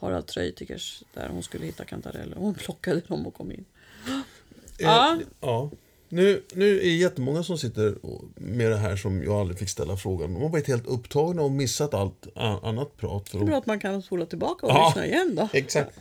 [0.00, 0.82] Harald Treutiger,
[1.14, 2.36] där hon skulle hitta kantareller.
[2.36, 3.64] Hon plockade dem och kom in.
[4.08, 4.22] Ja.
[4.78, 5.18] Ja.
[5.40, 5.70] ja.
[6.08, 7.94] Nu, nu är det jättemånga som sitter
[8.36, 10.32] med det här som jag aldrig fick ställa frågan.
[10.34, 12.26] De har varit helt upptagna och missat allt
[12.62, 13.28] annat prat.
[13.28, 13.62] För Det är bra att...
[13.62, 14.86] att man kan spola tillbaka och Ja.
[14.88, 15.48] lyssna igen då.
[15.58, 15.98] Exakt.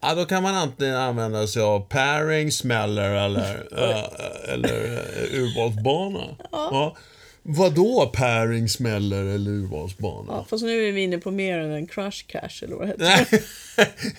[0.00, 4.84] Ja, då kan man antingen använda sig av pairing, smäller eller, äh, eller
[5.32, 6.36] äh, urvalsbana.
[6.52, 6.96] Ja.
[7.42, 10.32] Vadå pairing, smäller eller urvalsbana?
[10.32, 13.06] Ja, fast nu är vi inne på mer än en crush cash eller vad det
[13.08, 13.40] heter.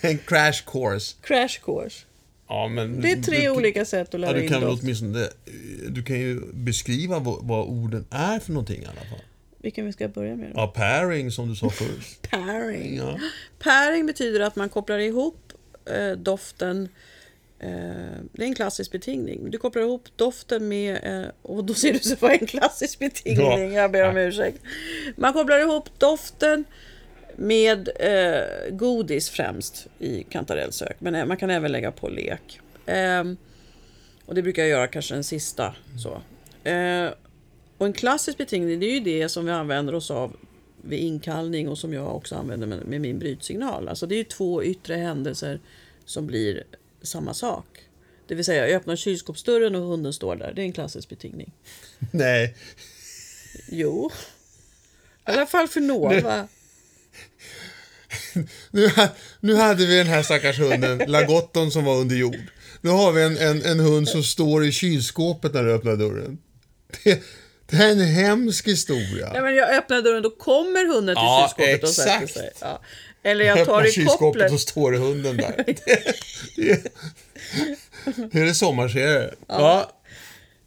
[0.00, 1.16] En crash course.
[1.22, 2.04] Crash course.
[2.48, 4.70] Ja, men Det är tre du, olika sätt att Ja, lära du in kan väl
[4.70, 4.82] doft.
[4.82, 5.28] åtminstone
[5.88, 9.20] du kan ju beskriva vad, vad orden är för någonting i alla fall.
[9.58, 10.52] Vilken vi ska börja med då?
[10.56, 12.22] Ja, pairing som du sa först.
[12.30, 12.96] Pairing.
[12.96, 13.18] Ja.
[13.58, 15.41] Pairing betyder att man kopplar ihop
[15.86, 16.88] eh, doften
[17.58, 17.68] eh,
[18.32, 19.50] det är en klassisk betingning.
[19.50, 23.72] Du kopplar ihop doften med, eh, och då ser du så är en klassisk betingning,
[23.72, 23.80] Ja.
[23.82, 24.58] jag ber om ursäkt.
[25.16, 26.64] Man kopplar ihop doften
[27.36, 32.60] med eh, godis främst i kantarellsök, men man kan även lägga på lek.
[32.86, 33.36] Ehm,
[34.26, 35.74] och det brukar jag göra kanske den sista.
[36.02, 36.22] Så.
[37.78, 40.36] Och en klassisk betingning det är ju det som vi använder oss av
[40.82, 43.88] vid inkallning och som jag också använder med, med min brytsignal.
[43.88, 45.60] Alltså det är två yttre händelser
[46.04, 46.64] som blir
[47.02, 47.66] samma sak.
[48.26, 50.52] Det vill säga jag öppnar kylskåpsdörren och hunden står där.
[50.56, 51.52] Det är en klassisk betingning.
[52.10, 52.54] Nej,
[53.68, 54.10] Jo.
[55.28, 56.48] I alla fall för Nova.
[58.70, 59.08] nu, ha-
[59.40, 62.36] nu hade vi den här stackars hunden, Lagotton, som var under jord.
[62.80, 66.38] Nu har vi en, en, en hund som står i kylskåpet när du öppnar dörren.
[67.04, 67.22] Det,
[67.66, 69.30] det här är en hemsk historia.
[69.34, 72.34] Ja, men jag öppnar dörren, då kommer hunden till Ja, kylskåpet och sätter exakt.
[72.34, 72.50] sig.
[72.60, 72.80] Ja.
[73.22, 74.52] Eller jag tar i kylskåpet kopplet.
[74.52, 75.64] och står hunden där.
[76.56, 76.92] Det,
[78.32, 79.34] hur är det sommarserie?
[79.46, 79.90] Ja.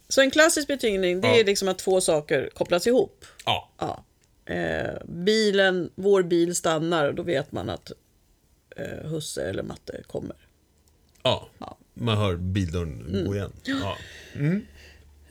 [0.09, 1.35] Så en klassisk betingning det Ja.
[1.39, 3.25] är liksom att två saker kopplas ihop.
[3.45, 3.71] ja.
[3.79, 4.05] Ja.
[4.53, 7.91] Eh, bilen, vår bil stannar och då vet man att
[8.77, 10.35] eh, husse eller matte kommer.
[11.23, 11.49] Ja.
[11.93, 13.25] Man hör bildörren Mm.
[13.25, 13.51] gå igen.
[13.63, 13.97] Ja.
[14.33, 14.41] Eh,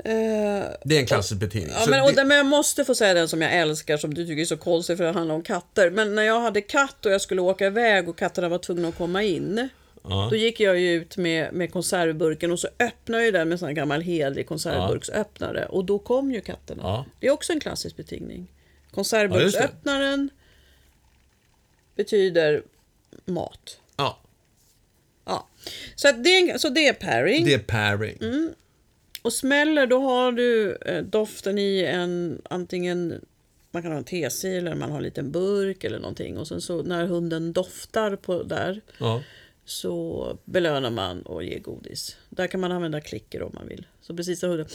[0.02, 1.72] Det är en klassisk betingning.
[1.78, 4.26] Ja, men, och det- men jag måste få säga den som jag älskar, som du
[4.26, 5.90] tycker är så konstig för det handlar om katter.
[5.90, 8.96] Men när jag hade katt och jag skulle åka iväg och katterna var tvungna att
[8.98, 9.68] komma in.
[10.08, 10.26] Ja.
[10.30, 13.58] Då gick jag ju ut med, med konservburken och så öppnade jag den med en
[13.58, 15.66] sån här gammal hedlig konservburksöppnare.
[15.66, 16.82] Och då kom ju katterna.
[16.82, 17.04] Ja.
[17.20, 18.46] Det är också en klassisk betingning.
[18.50, 18.94] Ja.
[18.94, 20.30] Konservburksöppnaren
[21.96, 22.62] betyder
[23.24, 23.78] mat.
[23.96, 24.18] ja.
[25.26, 25.48] Ja.
[25.96, 27.44] Så, att det, så det är pairing.
[27.44, 28.18] Det är pairing.
[28.20, 28.50] Mm.
[29.24, 33.20] Och smäller, då har du eh, doften i en antingen
[33.70, 36.38] man kan ha en tesil eller man har en liten burk eller någonting.
[36.38, 39.22] Och sen så när hunden doftar på där Ja.
[39.64, 42.16] så belönar man och ger godis.
[42.28, 43.86] Där kan man använda klicker om man vill.
[44.00, 44.66] Så precis när hunden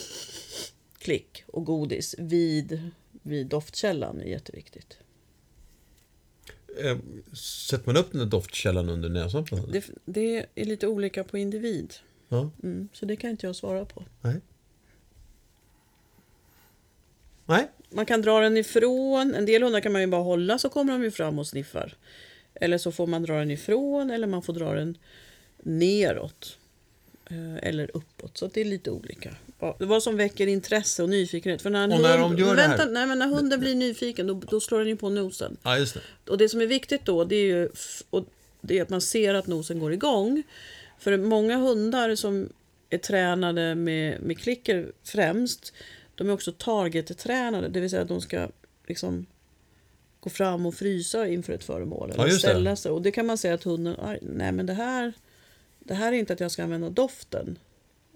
[0.98, 2.92] klick och godis vid,
[3.24, 4.98] vid doftkällan är jätteviktigt.
[6.84, 6.98] eh,
[7.70, 9.72] sätter man upp den där doftkällan under näsan på hunden?
[9.72, 11.94] Det, det är lite olika på individ.
[12.30, 14.04] Ja, Mm, så det kan inte jag svara på.
[14.22, 14.36] nej.
[17.46, 19.36] Nej, Man kan dra den ifrån.
[19.36, 21.94] En del hundar kan man ju bara hålla så kommer de ju fram och sniffar.
[22.54, 24.98] Eller så får man dra den ifrån eller man får dra den
[25.64, 26.58] neråt.
[27.30, 28.38] Eh, Eller uppåt.
[28.38, 29.36] Så det är lite olika.
[29.60, 31.62] Vad- som väcker intresse och nyfikenhet.
[31.62, 33.76] För när Och när hund, de gör det vänta, här- nej, men när hunden blir
[33.76, 35.58] nyfiken då, då slår den ju på nosen.
[35.64, 36.02] ja det.
[36.32, 37.70] Och det som är viktigt då det är ju
[38.10, 38.26] och
[38.62, 40.44] det är att man ser att nosen går igång.
[41.00, 42.50] För många hundar som
[42.90, 45.74] är tränade med, med klicker främst,
[46.16, 47.68] de är också target-tränade.
[47.70, 48.48] Det vill säga att de ska
[48.88, 49.26] liksom
[50.20, 52.12] gå fram och frysa inför ett föremål.
[52.12, 52.32] Eller det.
[52.32, 52.92] ställa sig.
[52.92, 55.14] Och det kan man säga att hunden, "Aj, nej men det här,
[55.80, 57.58] det här är inte att jag ska använda doften.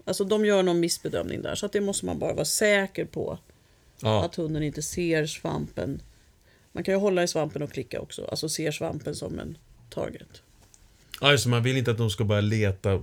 [0.04, 1.54] Alltså de gör någon missbedömning där.
[1.54, 3.38] Så att det måste man bara vara säker på.
[4.00, 6.02] Ja, Att hunden inte ser svampen.
[6.72, 8.24] Man kan ju hålla i svampen och klicka också.
[8.24, 9.58] Alltså ser svampen som en
[9.90, 10.42] target.
[11.20, 13.02] Ja just man vill inte att de ska börja leta,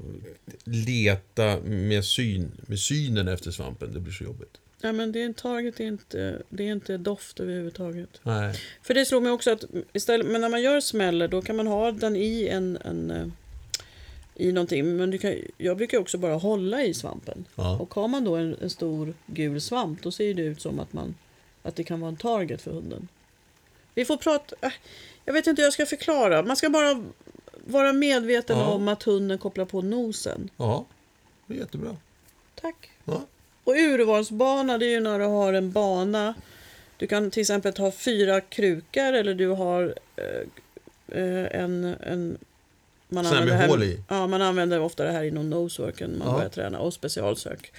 [0.63, 3.93] leta med, syn, med synen efter svampen.
[3.93, 4.57] Det blir så jobbigt.
[4.81, 8.19] Ja, men det är target, är inte, det är inte doft överhuvudtaget.
[8.23, 8.55] Nej.
[8.83, 11.67] För det slår mig också att istället, men när man gör smäller då kan man
[11.67, 13.27] ha den i en, en eh,
[14.35, 14.97] i någonting.
[14.97, 17.45] Men du kan, jag brukar också bara hålla i svampen.
[17.55, 17.77] Ja.
[17.77, 20.93] Och har man då en, en stor gul svamp då ser det ut som att,
[20.93, 21.15] man,
[21.63, 23.07] att det kan vara en target för hunden.
[23.95, 24.55] Vi får prata...
[24.61, 24.71] Äh,
[25.25, 26.43] jag vet inte hur jag ska förklara.
[26.43, 27.03] Man ska bara
[27.71, 28.65] vara medveten Ja.
[28.67, 30.49] om att hunden kopplar på nosen.
[30.57, 30.85] Ja,
[31.47, 31.97] det är jättebra.
[32.61, 32.89] Tack.
[33.05, 33.21] Ja.
[33.63, 36.33] Och urvalsbana det är ju när du har en bana.
[36.97, 41.83] Du kan till exempel ha fyra krukor eller du har eh, eh, en...
[41.99, 42.37] en
[43.13, 43.99] man med här, hål i?
[44.09, 46.33] Ja, man använder ofta det här inom noseworken man Ja.
[46.33, 47.71] börjar träna och specialsök.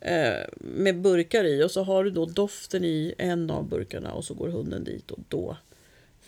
[0.00, 4.24] Eh, med burkar i och så har du då doften i en av burkarna och
[4.24, 5.56] så går hunden dit och då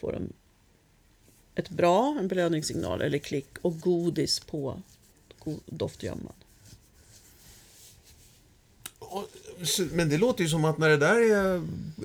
[0.01, 0.33] får de
[1.57, 4.83] ett bra, en belöningssignal eller klick och godis på
[5.67, 6.33] doftgömman.
[9.93, 11.55] Men det låter ju som att när det där är...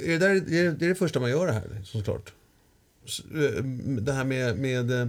[0.04, 2.34] är det, där, är det- det är det första man gör det här, såklart.
[3.34, 3.64] Eh,
[4.02, 5.08] Det här med, med eh,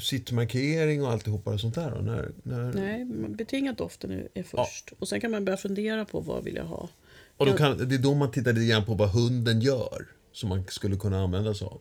[0.00, 2.00] sittmarkering och alltihopa och sånt där då?
[2.00, 4.92] När, när, Nej, betingat doften är, först.
[4.98, 6.88] Och sen kan man börja fundera på vad vill jag ha.
[7.36, 10.06] Och då kan, det är då man tittar lite grann på vad hunden gör.
[10.32, 11.80] Som man skulle kunna använda sig av.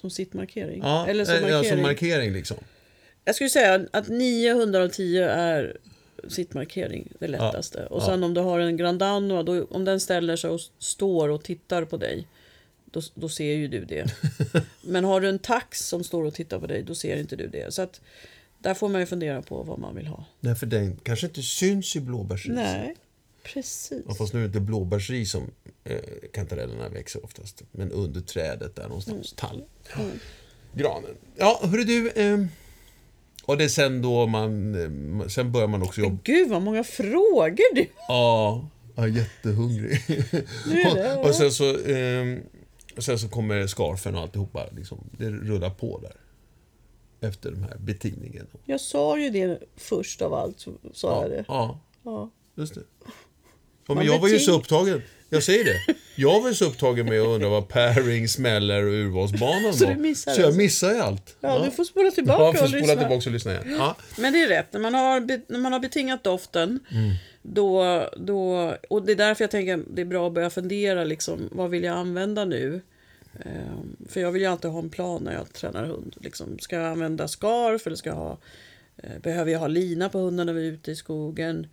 [0.00, 0.80] Som sittmarkering.
[0.82, 1.64] Ja, Eller som eh, markering.
[1.64, 2.56] Ja, som markering liksom.
[3.24, 5.76] Jag skulle säga att 900 av 10 är
[6.28, 7.86] sittmarkering, det lättaste.
[7.86, 8.06] Och ja.
[8.06, 11.42] sen om du har en Grand Danois, då, om den ställer sig och står och
[11.42, 12.26] tittar på dig,
[12.84, 14.06] då, då ser ju du det.
[14.82, 17.46] Men har du en tax som står och tittar på dig, då ser inte du
[17.46, 17.74] det.
[17.74, 18.00] Så att
[18.58, 20.24] där får man ju fundera på vad man vill ha.
[20.40, 22.54] Nej, för den kanske inte syns i blåbärsris.
[22.54, 22.96] Nej,
[23.54, 24.02] precis.
[24.08, 25.50] Ja, fast nu är det inte blåbärsris som
[25.84, 25.98] eh,
[26.32, 27.62] kantarellerna växer oftast.
[27.72, 29.34] Men under trädet där någonstans.
[29.36, 29.62] Tall.
[30.74, 31.10] Granen.
[31.36, 32.10] Ja, hörru du.
[32.10, 32.38] Eh,
[33.44, 34.74] och det är sen då man...
[35.22, 36.18] Eh, sen börjar man också jobba...
[36.24, 40.00] Gud vad många frågor du Ja, jag är jättehungrig.
[40.66, 41.78] Nu är det, och, och sen så...
[41.78, 42.38] Eh,
[42.96, 44.66] och sen så kommer scarfen och alltihopa.
[44.76, 46.16] Liksom, det rullar på där.
[47.28, 48.46] Efter den här betingningen.
[48.64, 51.44] Jag sa ju det först av allt, så sa Ja, jag det.
[51.48, 52.30] ja, Ja.
[52.54, 52.82] just det.
[53.88, 55.02] Ja, men jag var ju så upptagen.
[55.30, 55.94] Jag säger det.
[56.16, 60.14] Jag var ju så upptagen med att undra vad pairing, smäller och urvalsbanan Så var.
[60.14, 60.58] så jag alltså?
[60.58, 61.36] missade ju allt.
[61.40, 62.94] Ja, du får spola tillbaka Ja, får och spola lyssna.
[63.02, 63.76] tillbaka och lyssna igen.
[63.78, 63.96] Ja.
[64.18, 64.72] Men det är rätt.
[64.72, 65.20] När man har,
[65.52, 67.10] när man har betingat doften, Mm.
[67.42, 71.48] då, då, och det är därför jag tänker det är bra att börja fundera, liksom,
[71.52, 72.80] vad vill jag använda nu?
[73.44, 76.16] Ehm, för jag vill ju alltid ha en plan när jag tränar hund.
[76.20, 78.38] Liksom, ska jag använda scarf eller ska jag ha,
[78.96, 81.66] eh, behöver jag ha lina på hunden när vi är ute i skogen?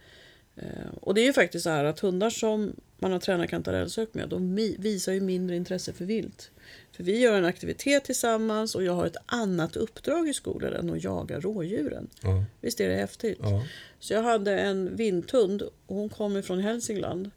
[0.56, 4.14] Eh, och det är ju faktiskt så här att hundar som man har tränat kantarellsök
[4.14, 6.52] med, de visar ju mindre intresse för vilt.
[6.92, 10.90] För vi gör en aktivitet tillsammans och jag har ett annat uppdrag i skolan än
[10.90, 12.10] att jaga rådjuren.
[12.22, 12.44] Ja.
[12.62, 13.38] Visst är det häftigt?
[13.42, 13.64] Ja.
[14.00, 17.32] Så jag hade en vinthund och hon kom ifrån Hälsingland.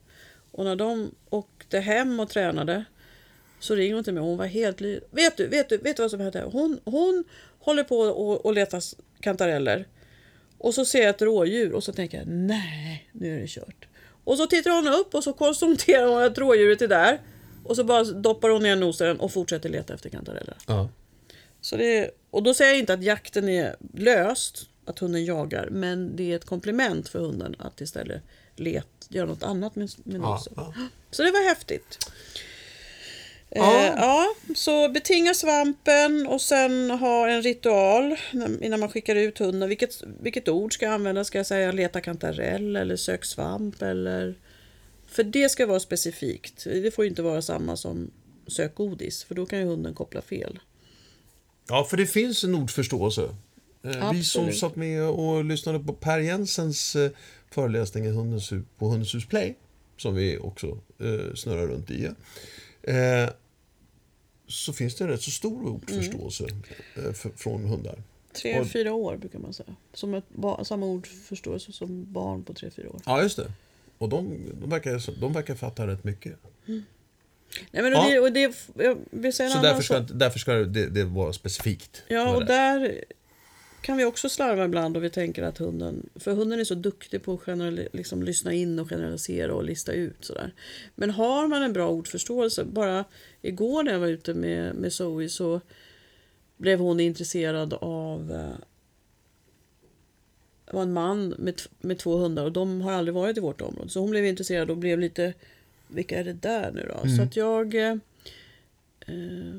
[0.53, 2.85] Och när de åkte hem och tränade
[3.61, 5.97] så ringde hon till mig och hon var helt ly- Vet du, vet du, vet
[5.97, 6.45] du vad som hände?
[6.53, 7.25] Hon, hon
[7.59, 8.83] håller på och, och letar
[9.21, 9.87] kantareller.
[10.59, 13.89] Och så ser jag ett rådjur och så tänker jag nej, nu är det kört.
[14.25, 17.21] Och så tittar hon upp och så konstaterar hon att rådjuret är där.
[17.65, 20.57] Och så bara doppar hon ner nosen och fortsätter leta efter kantareller.
[20.67, 20.89] Ja.
[21.61, 26.17] Så det, och då säger jag inte att jakten är löst, att hunden jagar, men
[26.17, 28.23] det är ett komplement för hunden att istället
[28.57, 30.31] let, göra något annat med, med Ja.
[30.35, 30.53] nosen.
[30.57, 30.75] Ja.
[31.11, 31.99] Så det var häftigt.
[33.51, 33.87] Ja.
[33.87, 38.17] Eh, ja, så betinga svampen och sen ha en ritual
[38.61, 39.69] innan man skickar ut hunden.
[39.69, 41.25] Vilket, vilket ord ska jag använda?
[41.25, 43.83] Ska jag säga leta kantarell eller sök svamp?
[43.83, 44.35] Eller...
[45.07, 46.65] För det ska vara specifikt.
[46.65, 48.11] Det får inte vara samma som
[48.47, 50.59] sök godis, för då kan ju hunden koppla fel.
[51.69, 53.23] Ja, för det finns en ordförståelse.
[53.23, 53.31] Eh,
[53.83, 54.59] Vi som Absolut.
[54.59, 57.11] satt med och lyssnade på Per Jensens eh,
[57.51, 59.55] föreläsning i Hundens hus, på Hundens hus Play,
[59.97, 60.67] som vi också
[61.01, 62.09] eh, snurrar runt i,
[62.87, 63.31] eh,
[64.49, 66.45] så finns det en rätt så stor ordförståelse
[66.97, 68.03] eh, för, från hundar.
[68.33, 69.77] Tre, Och- fyra år brukar man säga.
[69.93, 70.25] Som ett
[70.63, 73.01] samma ordförståelse som barn på tre, fyra år.
[73.07, 73.53] Ja, just det.
[73.99, 76.33] Och de, de, verkar, de verkar fatta rätt mycket.
[76.67, 78.01] Nej, men Ja.
[78.05, 80.09] och det, och det, jag vill säga en Så annan därför ska, sak.
[80.15, 82.03] därför ska det, det vara specifikt.
[82.09, 83.05] Ja, och där
[83.87, 86.09] kan vi också slarva ibland och vi tänker att hunden...
[86.15, 89.93] För hunden är så duktig på att generali- liksom, lyssna in och generalisera och lista
[89.93, 90.25] ut.
[90.25, 90.55] Sådär.
[90.95, 92.65] Men har man en bra ordförståelse...
[92.65, 93.05] Bara
[93.43, 95.61] igår när jag var ute med, med Zoe så
[96.57, 98.33] blev hon intresserad av...
[98.33, 98.57] eh,
[100.75, 103.89] var en man med, med två hundar och de har aldrig varit i vårt område.
[103.89, 105.35] Så hon blev intresserad och blev lite...
[105.89, 107.09] Vilka är det där nu då?
[107.17, 107.97] Så att jag eh,
[109.01, 109.57] eh,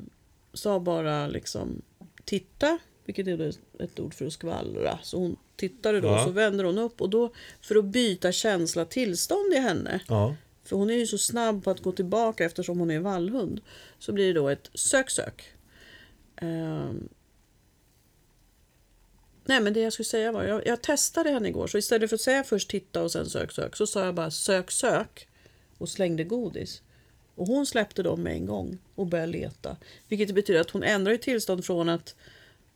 [0.54, 1.82] sa bara liksom
[2.26, 5.00] titta, vilket är ett ord för att skvallra.
[5.04, 6.24] Så hon tittade då, Ja.
[6.26, 10.00] så vänder hon upp och då för att byta känsla, tillstånd i henne.
[10.08, 10.36] Ja.
[10.63, 13.62] För hon är ju så snabb på att gå tillbaka eftersom hon är vallhund.
[14.00, 15.43] Så blir det då ett sök, sök.
[16.36, 17.10] Ehm.
[19.46, 21.67] Nej men det jag skulle säga var, jag, jag testade henne igår.
[21.67, 23.76] Så istället för att säga först titta och sen sök, sök.
[23.76, 25.28] Så sa jag bara sök, sök.
[25.78, 26.82] Och slängde godis.
[27.36, 29.78] Och hon släppte dem med en gång och började leta.
[30.08, 32.15] Vilket betyder att hon ändrar tillstånd från att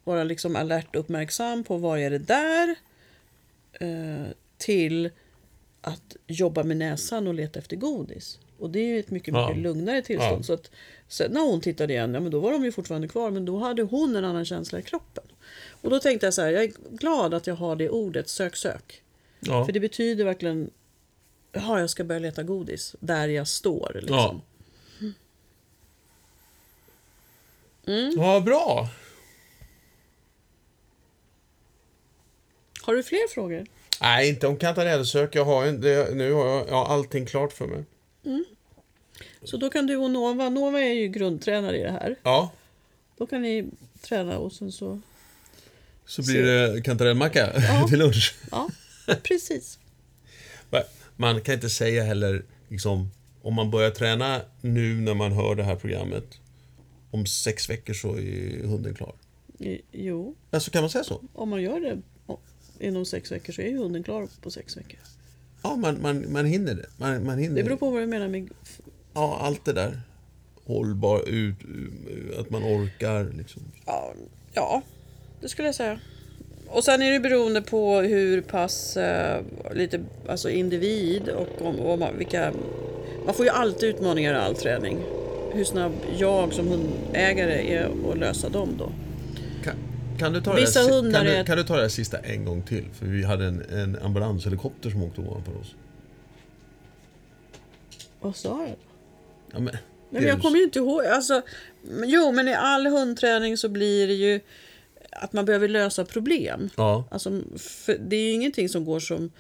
[0.03, 2.75] vara liksom alert uppmärksam på vad är det där.
[3.73, 5.09] Eh, till
[5.81, 8.39] att jobba med näsan och leta efter godis.
[8.59, 9.47] Och det är ju ett mycket, Ja.
[9.49, 10.39] mycket lugnare tillstånd.
[10.39, 10.43] Ja.
[10.43, 10.71] Så att
[11.07, 13.57] sen när hon tittade igen, ja men då var de ju fortfarande kvar, men då
[13.59, 15.23] hade hon en annan känsla i kroppen.
[15.81, 18.55] Och då tänkte jag så här, jag är glad att jag har det ordet, sök,
[18.55, 19.01] sök.
[19.39, 19.65] Ja.
[19.65, 20.69] För det betyder verkligen,
[21.51, 23.91] jaha, jag ska börja leta godis där jag står.
[24.01, 24.41] Liksom.
[27.85, 28.11] Ja.
[28.17, 28.89] ja, bra.
[32.81, 33.65] Har du fler frågor?
[34.01, 35.35] Nej, inte om kantarellsök.
[35.35, 37.83] Jag har, en, det, nu har jag, jag har allting klart för mig.
[39.43, 42.15] Så då kan du och Nova, Nova är ju grundtränare i det här.
[42.23, 42.51] Ja,
[43.17, 43.65] Då kan ni
[44.01, 44.99] träna och sen så,
[46.05, 47.85] så blir det kantarellmacka Ja.
[47.89, 48.35] till lunch.
[48.51, 48.69] ja,
[49.23, 49.77] precis.
[51.15, 55.63] Man kan inte säga heller, liksom, om man börjar träna nu när man hör det
[55.63, 56.25] här programmet,
[57.11, 59.13] om sex veckor så är hunden klar.
[59.91, 61.21] Jo, Alltså kan man säga så?
[61.33, 62.01] om man gör det
[62.81, 64.99] inom sex veckor så är ju hunden klar på sex veckor.
[65.63, 66.85] Ja, man, man, man hinner det.
[66.97, 68.49] Man, man hinner Det beror på vad du menar med...
[69.13, 70.01] Ja, allt det där.
[70.65, 71.55] Hållbar, ut,
[72.39, 73.61] att man orkar liksom.
[73.85, 74.13] Ja,
[74.53, 74.81] ja,
[75.41, 75.99] det skulle jag säga.
[76.67, 79.41] Och sen är det beroende på hur pass eh,
[79.73, 82.53] lite alltså individ och om, om man, vilka...
[83.25, 84.97] Man får ju alltid utmaningar i all träning.
[85.53, 88.91] Hur snabb jag som hundägare är att lösa dem då.
[90.21, 92.17] Kan, du ta Vissa det, där, hundar kan, du, kan du ta det här sista
[92.17, 92.85] en gång till?
[92.93, 95.75] För vi hade en, en ambulanshelikopter som åkte ovanför oss.
[98.19, 98.75] Vad sa jag?
[99.51, 99.73] Ja, men, Nej,
[100.09, 101.05] men jag kommer ju inte ihåg.
[101.05, 101.41] Alltså,
[102.03, 104.39] jo, men i all hundträning så blir det ju
[105.11, 106.69] att man behöver lösa problem.
[106.77, 109.31] Ja, Alltså, för det är ju ingenting som går som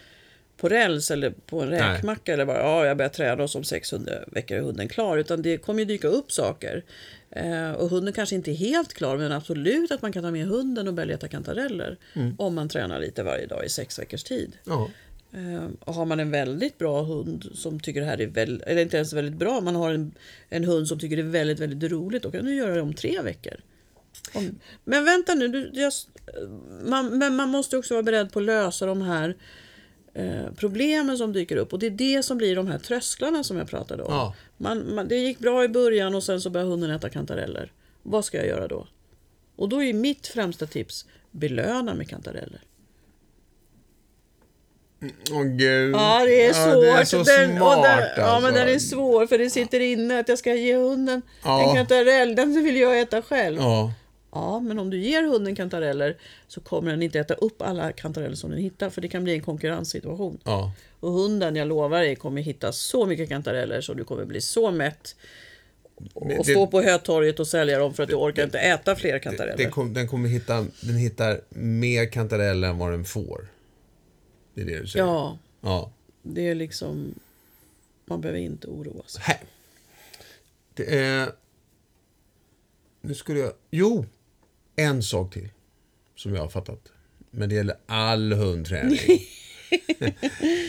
[0.61, 4.13] på räls eller på en räkmacka eller bara ja, jag börjar träna och som 600
[4.27, 5.17] veckor är hunden klar.
[5.17, 6.83] Utan det kommer ju dyka upp saker.
[7.29, 10.45] Eh, och hunden kanske inte är helt klar men absolut att man kan ta med
[10.45, 11.97] hunden och börja leta kantareller.
[12.37, 14.57] Om man tränar lite varje dag i sex veckors tid.
[14.63, 14.89] ja.
[15.33, 18.81] Eh, och har man en väldigt bra hund som tycker det här är väldigt, eller
[18.81, 20.11] inte ens väldigt bra, man har en,
[20.49, 22.93] en hund som tycker det är väldigt, väldigt roligt, då kan du göra det om
[22.93, 23.53] tre veckor.
[24.33, 25.93] Om, men vänta nu, du, jag,
[26.83, 29.35] man, men man måste också vara beredd på att lösa de här
[30.13, 31.73] eh, problemen som dyker upp.
[31.73, 34.13] Och det är det som blir de här trösklarna som jag pratade om.
[34.13, 34.35] Ja.
[34.57, 37.71] Man, man, det gick bra i början och sen så börjar hunden äta kantareller.
[38.03, 38.87] Vad ska jag göra då?
[39.55, 42.61] Och då är mitt främsta tips, belöna med kantareller.
[45.31, 45.95] Åh gud.
[45.95, 46.83] Ja, det är svårt.
[46.83, 48.45] det är så den, smart den, Ja, alltså.
[48.45, 51.69] men den är svår för det sitter inne att jag ska ge hunden Ja.
[51.69, 52.35] en kantarell.
[52.35, 53.57] Den vill jag äta själv.
[53.61, 53.93] Ja.
[54.31, 56.17] Ja, men om du ger hunden kantareller
[56.47, 59.33] så kommer den inte äta upp alla kantareller som den hittar för det kan bli
[59.33, 60.37] en konkurrenssituation.
[60.43, 60.71] ja.
[60.99, 64.71] Och hunden, jag lovar dig, kommer hitta så mycket kantareller så du kommer bli så
[64.71, 65.15] mätt.
[66.13, 69.19] Och det- stå på Hötorget och sälja dem för att du orkar inte äta fler
[69.19, 69.57] kantareller.
[69.57, 73.47] Den, kom, den kommer hitta, den hittar mer kantareller än vad den får.
[74.53, 75.05] Det är det du säger?
[75.05, 75.91] Ja, Ja.
[76.23, 77.13] det är liksom...
[78.05, 79.21] Man behöver inte oroa sig.
[79.25, 79.39] Här.
[80.73, 81.31] Det är...
[83.01, 83.53] Nu skulle jag...
[83.71, 84.05] Jo!
[84.81, 85.49] En sak till.
[86.15, 86.91] Som jag har fattat.
[87.31, 88.99] Men det gäller all hundträning.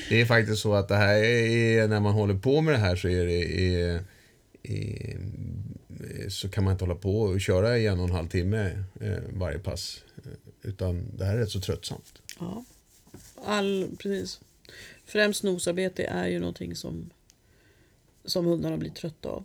[0.08, 1.88] det är faktiskt så att det här är...
[1.88, 3.60] När man håller på med det här så är det...
[3.60, 4.04] Är,
[4.62, 5.16] i,
[6.28, 9.18] så kan man inte hålla på och köra i en och en halv timme eh,
[9.32, 10.04] varje pass.
[10.62, 12.22] Utan det här är rätt så tröttsamt.
[12.40, 12.64] Ja.
[13.44, 14.40] All, precis.
[15.04, 17.10] Främst nosarbete är ju någonting som,
[18.24, 19.44] som hundarna blir trötta av.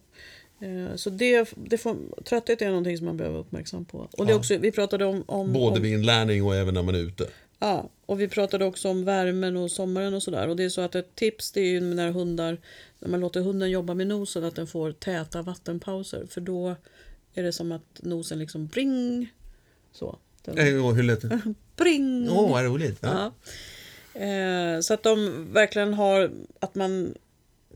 [0.60, 4.08] Eh, Så det, det får, trötthet är någonting som man behöver vara uppmärksam på.
[4.12, 4.38] Och det Ja.
[4.38, 7.28] också, vi pratade om, om, Både om vid inlärning och även när man är ute.
[7.60, 10.48] Ja, och vi pratade också om värmen och sommaren och sådär.
[10.48, 12.58] Och det är så att ett tips det är ju när hundar,
[13.00, 16.26] när man låter hunden jobba med nosen att den får täta vattenpauser.
[16.30, 16.76] För då
[17.34, 19.32] är det som att nosen liksom bring.
[19.92, 20.18] Så.
[20.46, 21.42] Den, och hur lät det?
[21.76, 22.30] bring!
[22.32, 23.00] Åh, vad roligt.
[23.02, 23.32] Ja.
[24.14, 24.22] Ja.
[24.22, 27.14] Eh, så att de verkligen har, att man,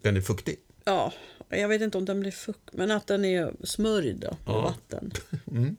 [0.01, 0.55] Den är fuktig.
[0.84, 1.13] ja,
[1.60, 4.62] jag vet inte om den blir fukt, men att den är smörjd med Ja.
[4.62, 5.12] vatten.
[5.52, 5.76] Mm.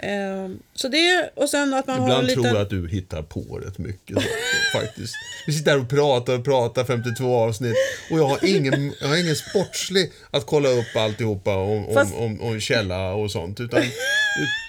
[0.00, 2.42] Eh, så det, och sen att man har en Ibland liten...
[2.42, 4.30] tror jag att du hittar på rätt mycket saker,
[4.80, 5.14] faktiskt.
[5.46, 7.74] Vi sitter här och pratar och pratar 52 avsnitt
[8.10, 12.14] och jag har ingen, jag har ingen sportslig att kolla upp alltihopa om, om, Fast-
[12.14, 13.60] om, om källa och sånt.
[13.60, 13.82] Utan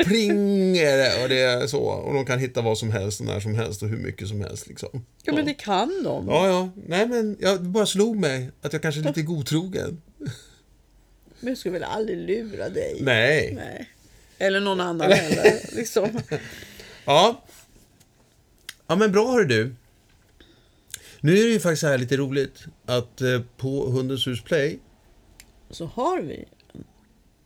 [0.06, 1.82] pling är det och det är så.
[1.82, 4.42] Och de kan hitta vad som helst och när som helst och hur mycket som
[4.42, 4.68] helst.
[4.68, 5.06] Liksom.
[5.24, 6.28] Ja, men det kan de.
[6.28, 6.70] Ja, ja.
[6.88, 10.02] Nej, men jag bara slog mig att jag kanske är lite godtrogen.
[11.40, 12.98] Men jag skulle väl aldrig lura dig?
[13.02, 13.54] Nej.
[13.56, 13.90] Nej.
[14.38, 15.76] Eller någon annan heller.
[15.76, 16.10] Liksom.
[17.06, 17.44] Ja.
[18.88, 19.76] Ja, men bra hör du.
[21.22, 24.80] Nu är det ju faktiskt här lite roligt att eh, på Hundens hus Play
[25.70, 26.46] Så har vi.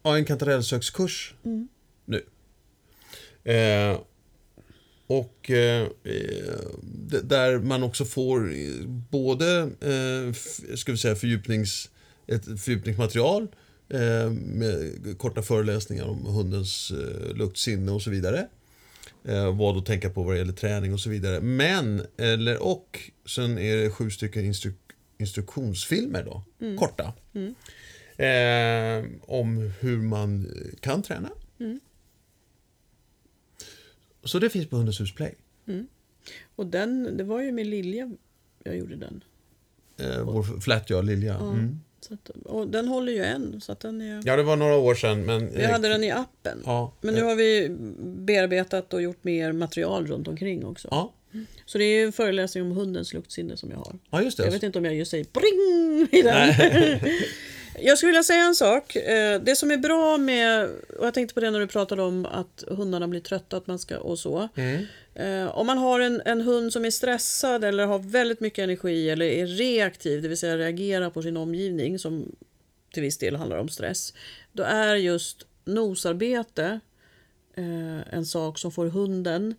[0.03, 1.67] har en kantarellsökskurs nu.
[3.43, 3.99] Eh,
[5.07, 5.87] och eh,
[7.23, 10.33] där man också får eh, både eh,
[10.75, 11.89] ska vi säga, fördjupnings,
[12.27, 13.47] ett fördjupningsmaterial
[13.89, 18.47] eh, med korta föreläsningar om hundens eh, luktsinne och så vidare.
[19.25, 21.41] Eh, vad att tänka på vad det gäller träning och så vidare.
[21.41, 24.73] Men, eller och, sen är det sju stycken instru
[25.17, 26.43] instruktionsfilmer då,
[26.77, 27.13] korta.
[28.17, 30.47] Eh, om hur man
[30.79, 31.29] kan träna.
[34.24, 35.36] Så det finns på Hundens hus Play.
[36.55, 38.11] Och den, det var ju med Lilja
[38.63, 39.24] jag gjorde den.
[39.97, 41.36] Eh, vår flättja Lilja.
[41.36, 41.80] Mm.
[42.01, 43.61] Så att, och den håller ju än.
[43.61, 45.26] Så att den är, Ja, det var några år sedan.
[45.26, 46.61] Men, vi hade den i appen.
[46.65, 50.88] Ja, Men nu eh, har vi bearbetat och gjort mer material runt omkring också.
[50.91, 51.13] Ja,
[51.65, 53.95] Så det är en föreläsning om hundens luktsinne som jag har.
[54.11, 54.43] ja just det.
[54.43, 56.99] Jag vet inte om jag just säger bring i den.
[57.80, 58.95] jag skulle vilja säga en sak.
[58.95, 60.69] Eh, Det som är bra med,
[60.99, 63.80] och jag tänkte på det när du pratade om att hundarna blir trötta att man
[63.80, 64.49] ska, och så.
[64.55, 64.86] Mm.
[65.15, 69.09] Eh, Om man har en, en hund som är stressad eller har väldigt mycket energi
[69.09, 72.36] eller är reaktiv, det vill säga reagerar på sin omgivning som
[72.93, 74.13] till viss del handlar om stress.
[74.51, 76.80] Då är just nosarbete
[77.55, 79.55] eh, en sak som får hunden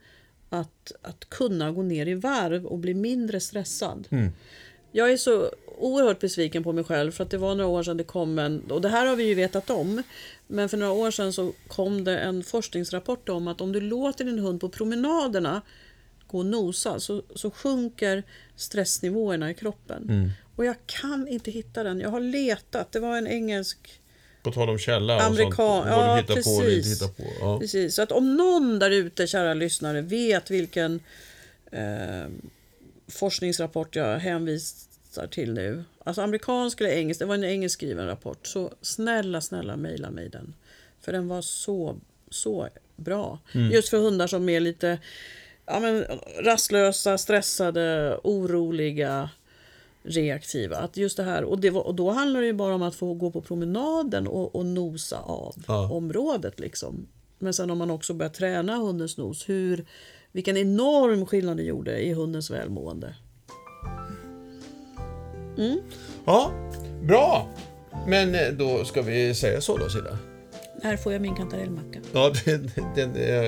[0.51, 4.09] att, att kunna gå ner i varv och bli mindre stressad.
[4.97, 7.97] Jag är så oerhört besviken på mig själv för att det var några år sedan
[7.97, 10.03] det kom en, och det här har vi ju vetat om,
[10.47, 14.25] men för några år sedan så kom det en forskningsrapport om att om du låter
[14.25, 15.63] din hund på promenaderna
[16.27, 18.23] gå och nosa så, så sjunker
[18.57, 20.31] stressnivåerna i kroppen.
[20.57, 22.01] Och jag kan inte hitta den.
[22.01, 22.93] Jag har letat.
[22.93, 24.01] Det var en engelsk
[24.43, 25.87] På tal om källa och Amerikan- sånt.
[25.91, 26.93] Vad ja, hittar på och precis.
[27.03, 27.23] hittar på.
[27.41, 27.59] Ja.
[27.59, 31.01] Precis, så att om någon där ute, kära lyssnare, vet vilken
[31.73, 32.31] eh,
[33.09, 35.85] forskningsrapport jag hänvisar till nu.
[36.05, 38.47] Alltså amerikansk eller engelsk, det var en engelsk skriven rapport.
[38.47, 40.55] Så snälla, snälla mejla mig den.
[41.01, 41.97] För den var så,
[42.31, 43.39] så bra.
[43.73, 44.99] Just för hundar som är lite
[45.67, 46.05] ja, men,
[46.41, 49.31] rastlösa, stressade, oroliga
[50.03, 50.77] reaktiva.
[50.77, 52.95] Att just det här, och, det var, och då handlar det ju bara om att
[52.95, 55.91] få gå på promenaden och, och nosa av Ja.
[55.93, 56.61] området.
[56.61, 57.07] Liksom.
[57.39, 59.85] Men sen om man också börjar träna hundens nos, hur,
[60.35, 63.15] vilken enorm skillnad det gjorde i hundens välmående.
[66.25, 66.51] ja,
[67.03, 67.49] bra.
[68.07, 70.19] Men eh, då ska vi säga så då, Silla.
[70.83, 71.99] Här får jag min kantarellmacka.
[72.13, 73.45] Ja, den, den, eh,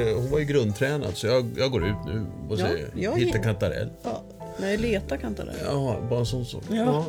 [0.00, 3.18] eh, hon var ju grundtränad så jag, jag går ut nu och Ja, säger jag
[3.18, 3.88] hitta är- kantarell.
[4.02, 4.22] Ja,
[4.60, 5.56] när jag letar kantarell.
[5.64, 6.62] Ja, bara en sån sak.
[6.70, 7.04] Ja.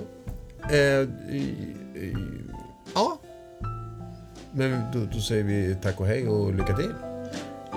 [0.62, 0.76] Ja.
[0.76, 1.08] Eh,
[2.96, 3.20] ja.
[4.52, 6.94] Men då, då säger vi tack och hej och lycka till.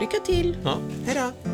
[0.02, 0.56] Lycka till!
[0.64, 0.78] Ja.
[1.06, 1.50] Hej då!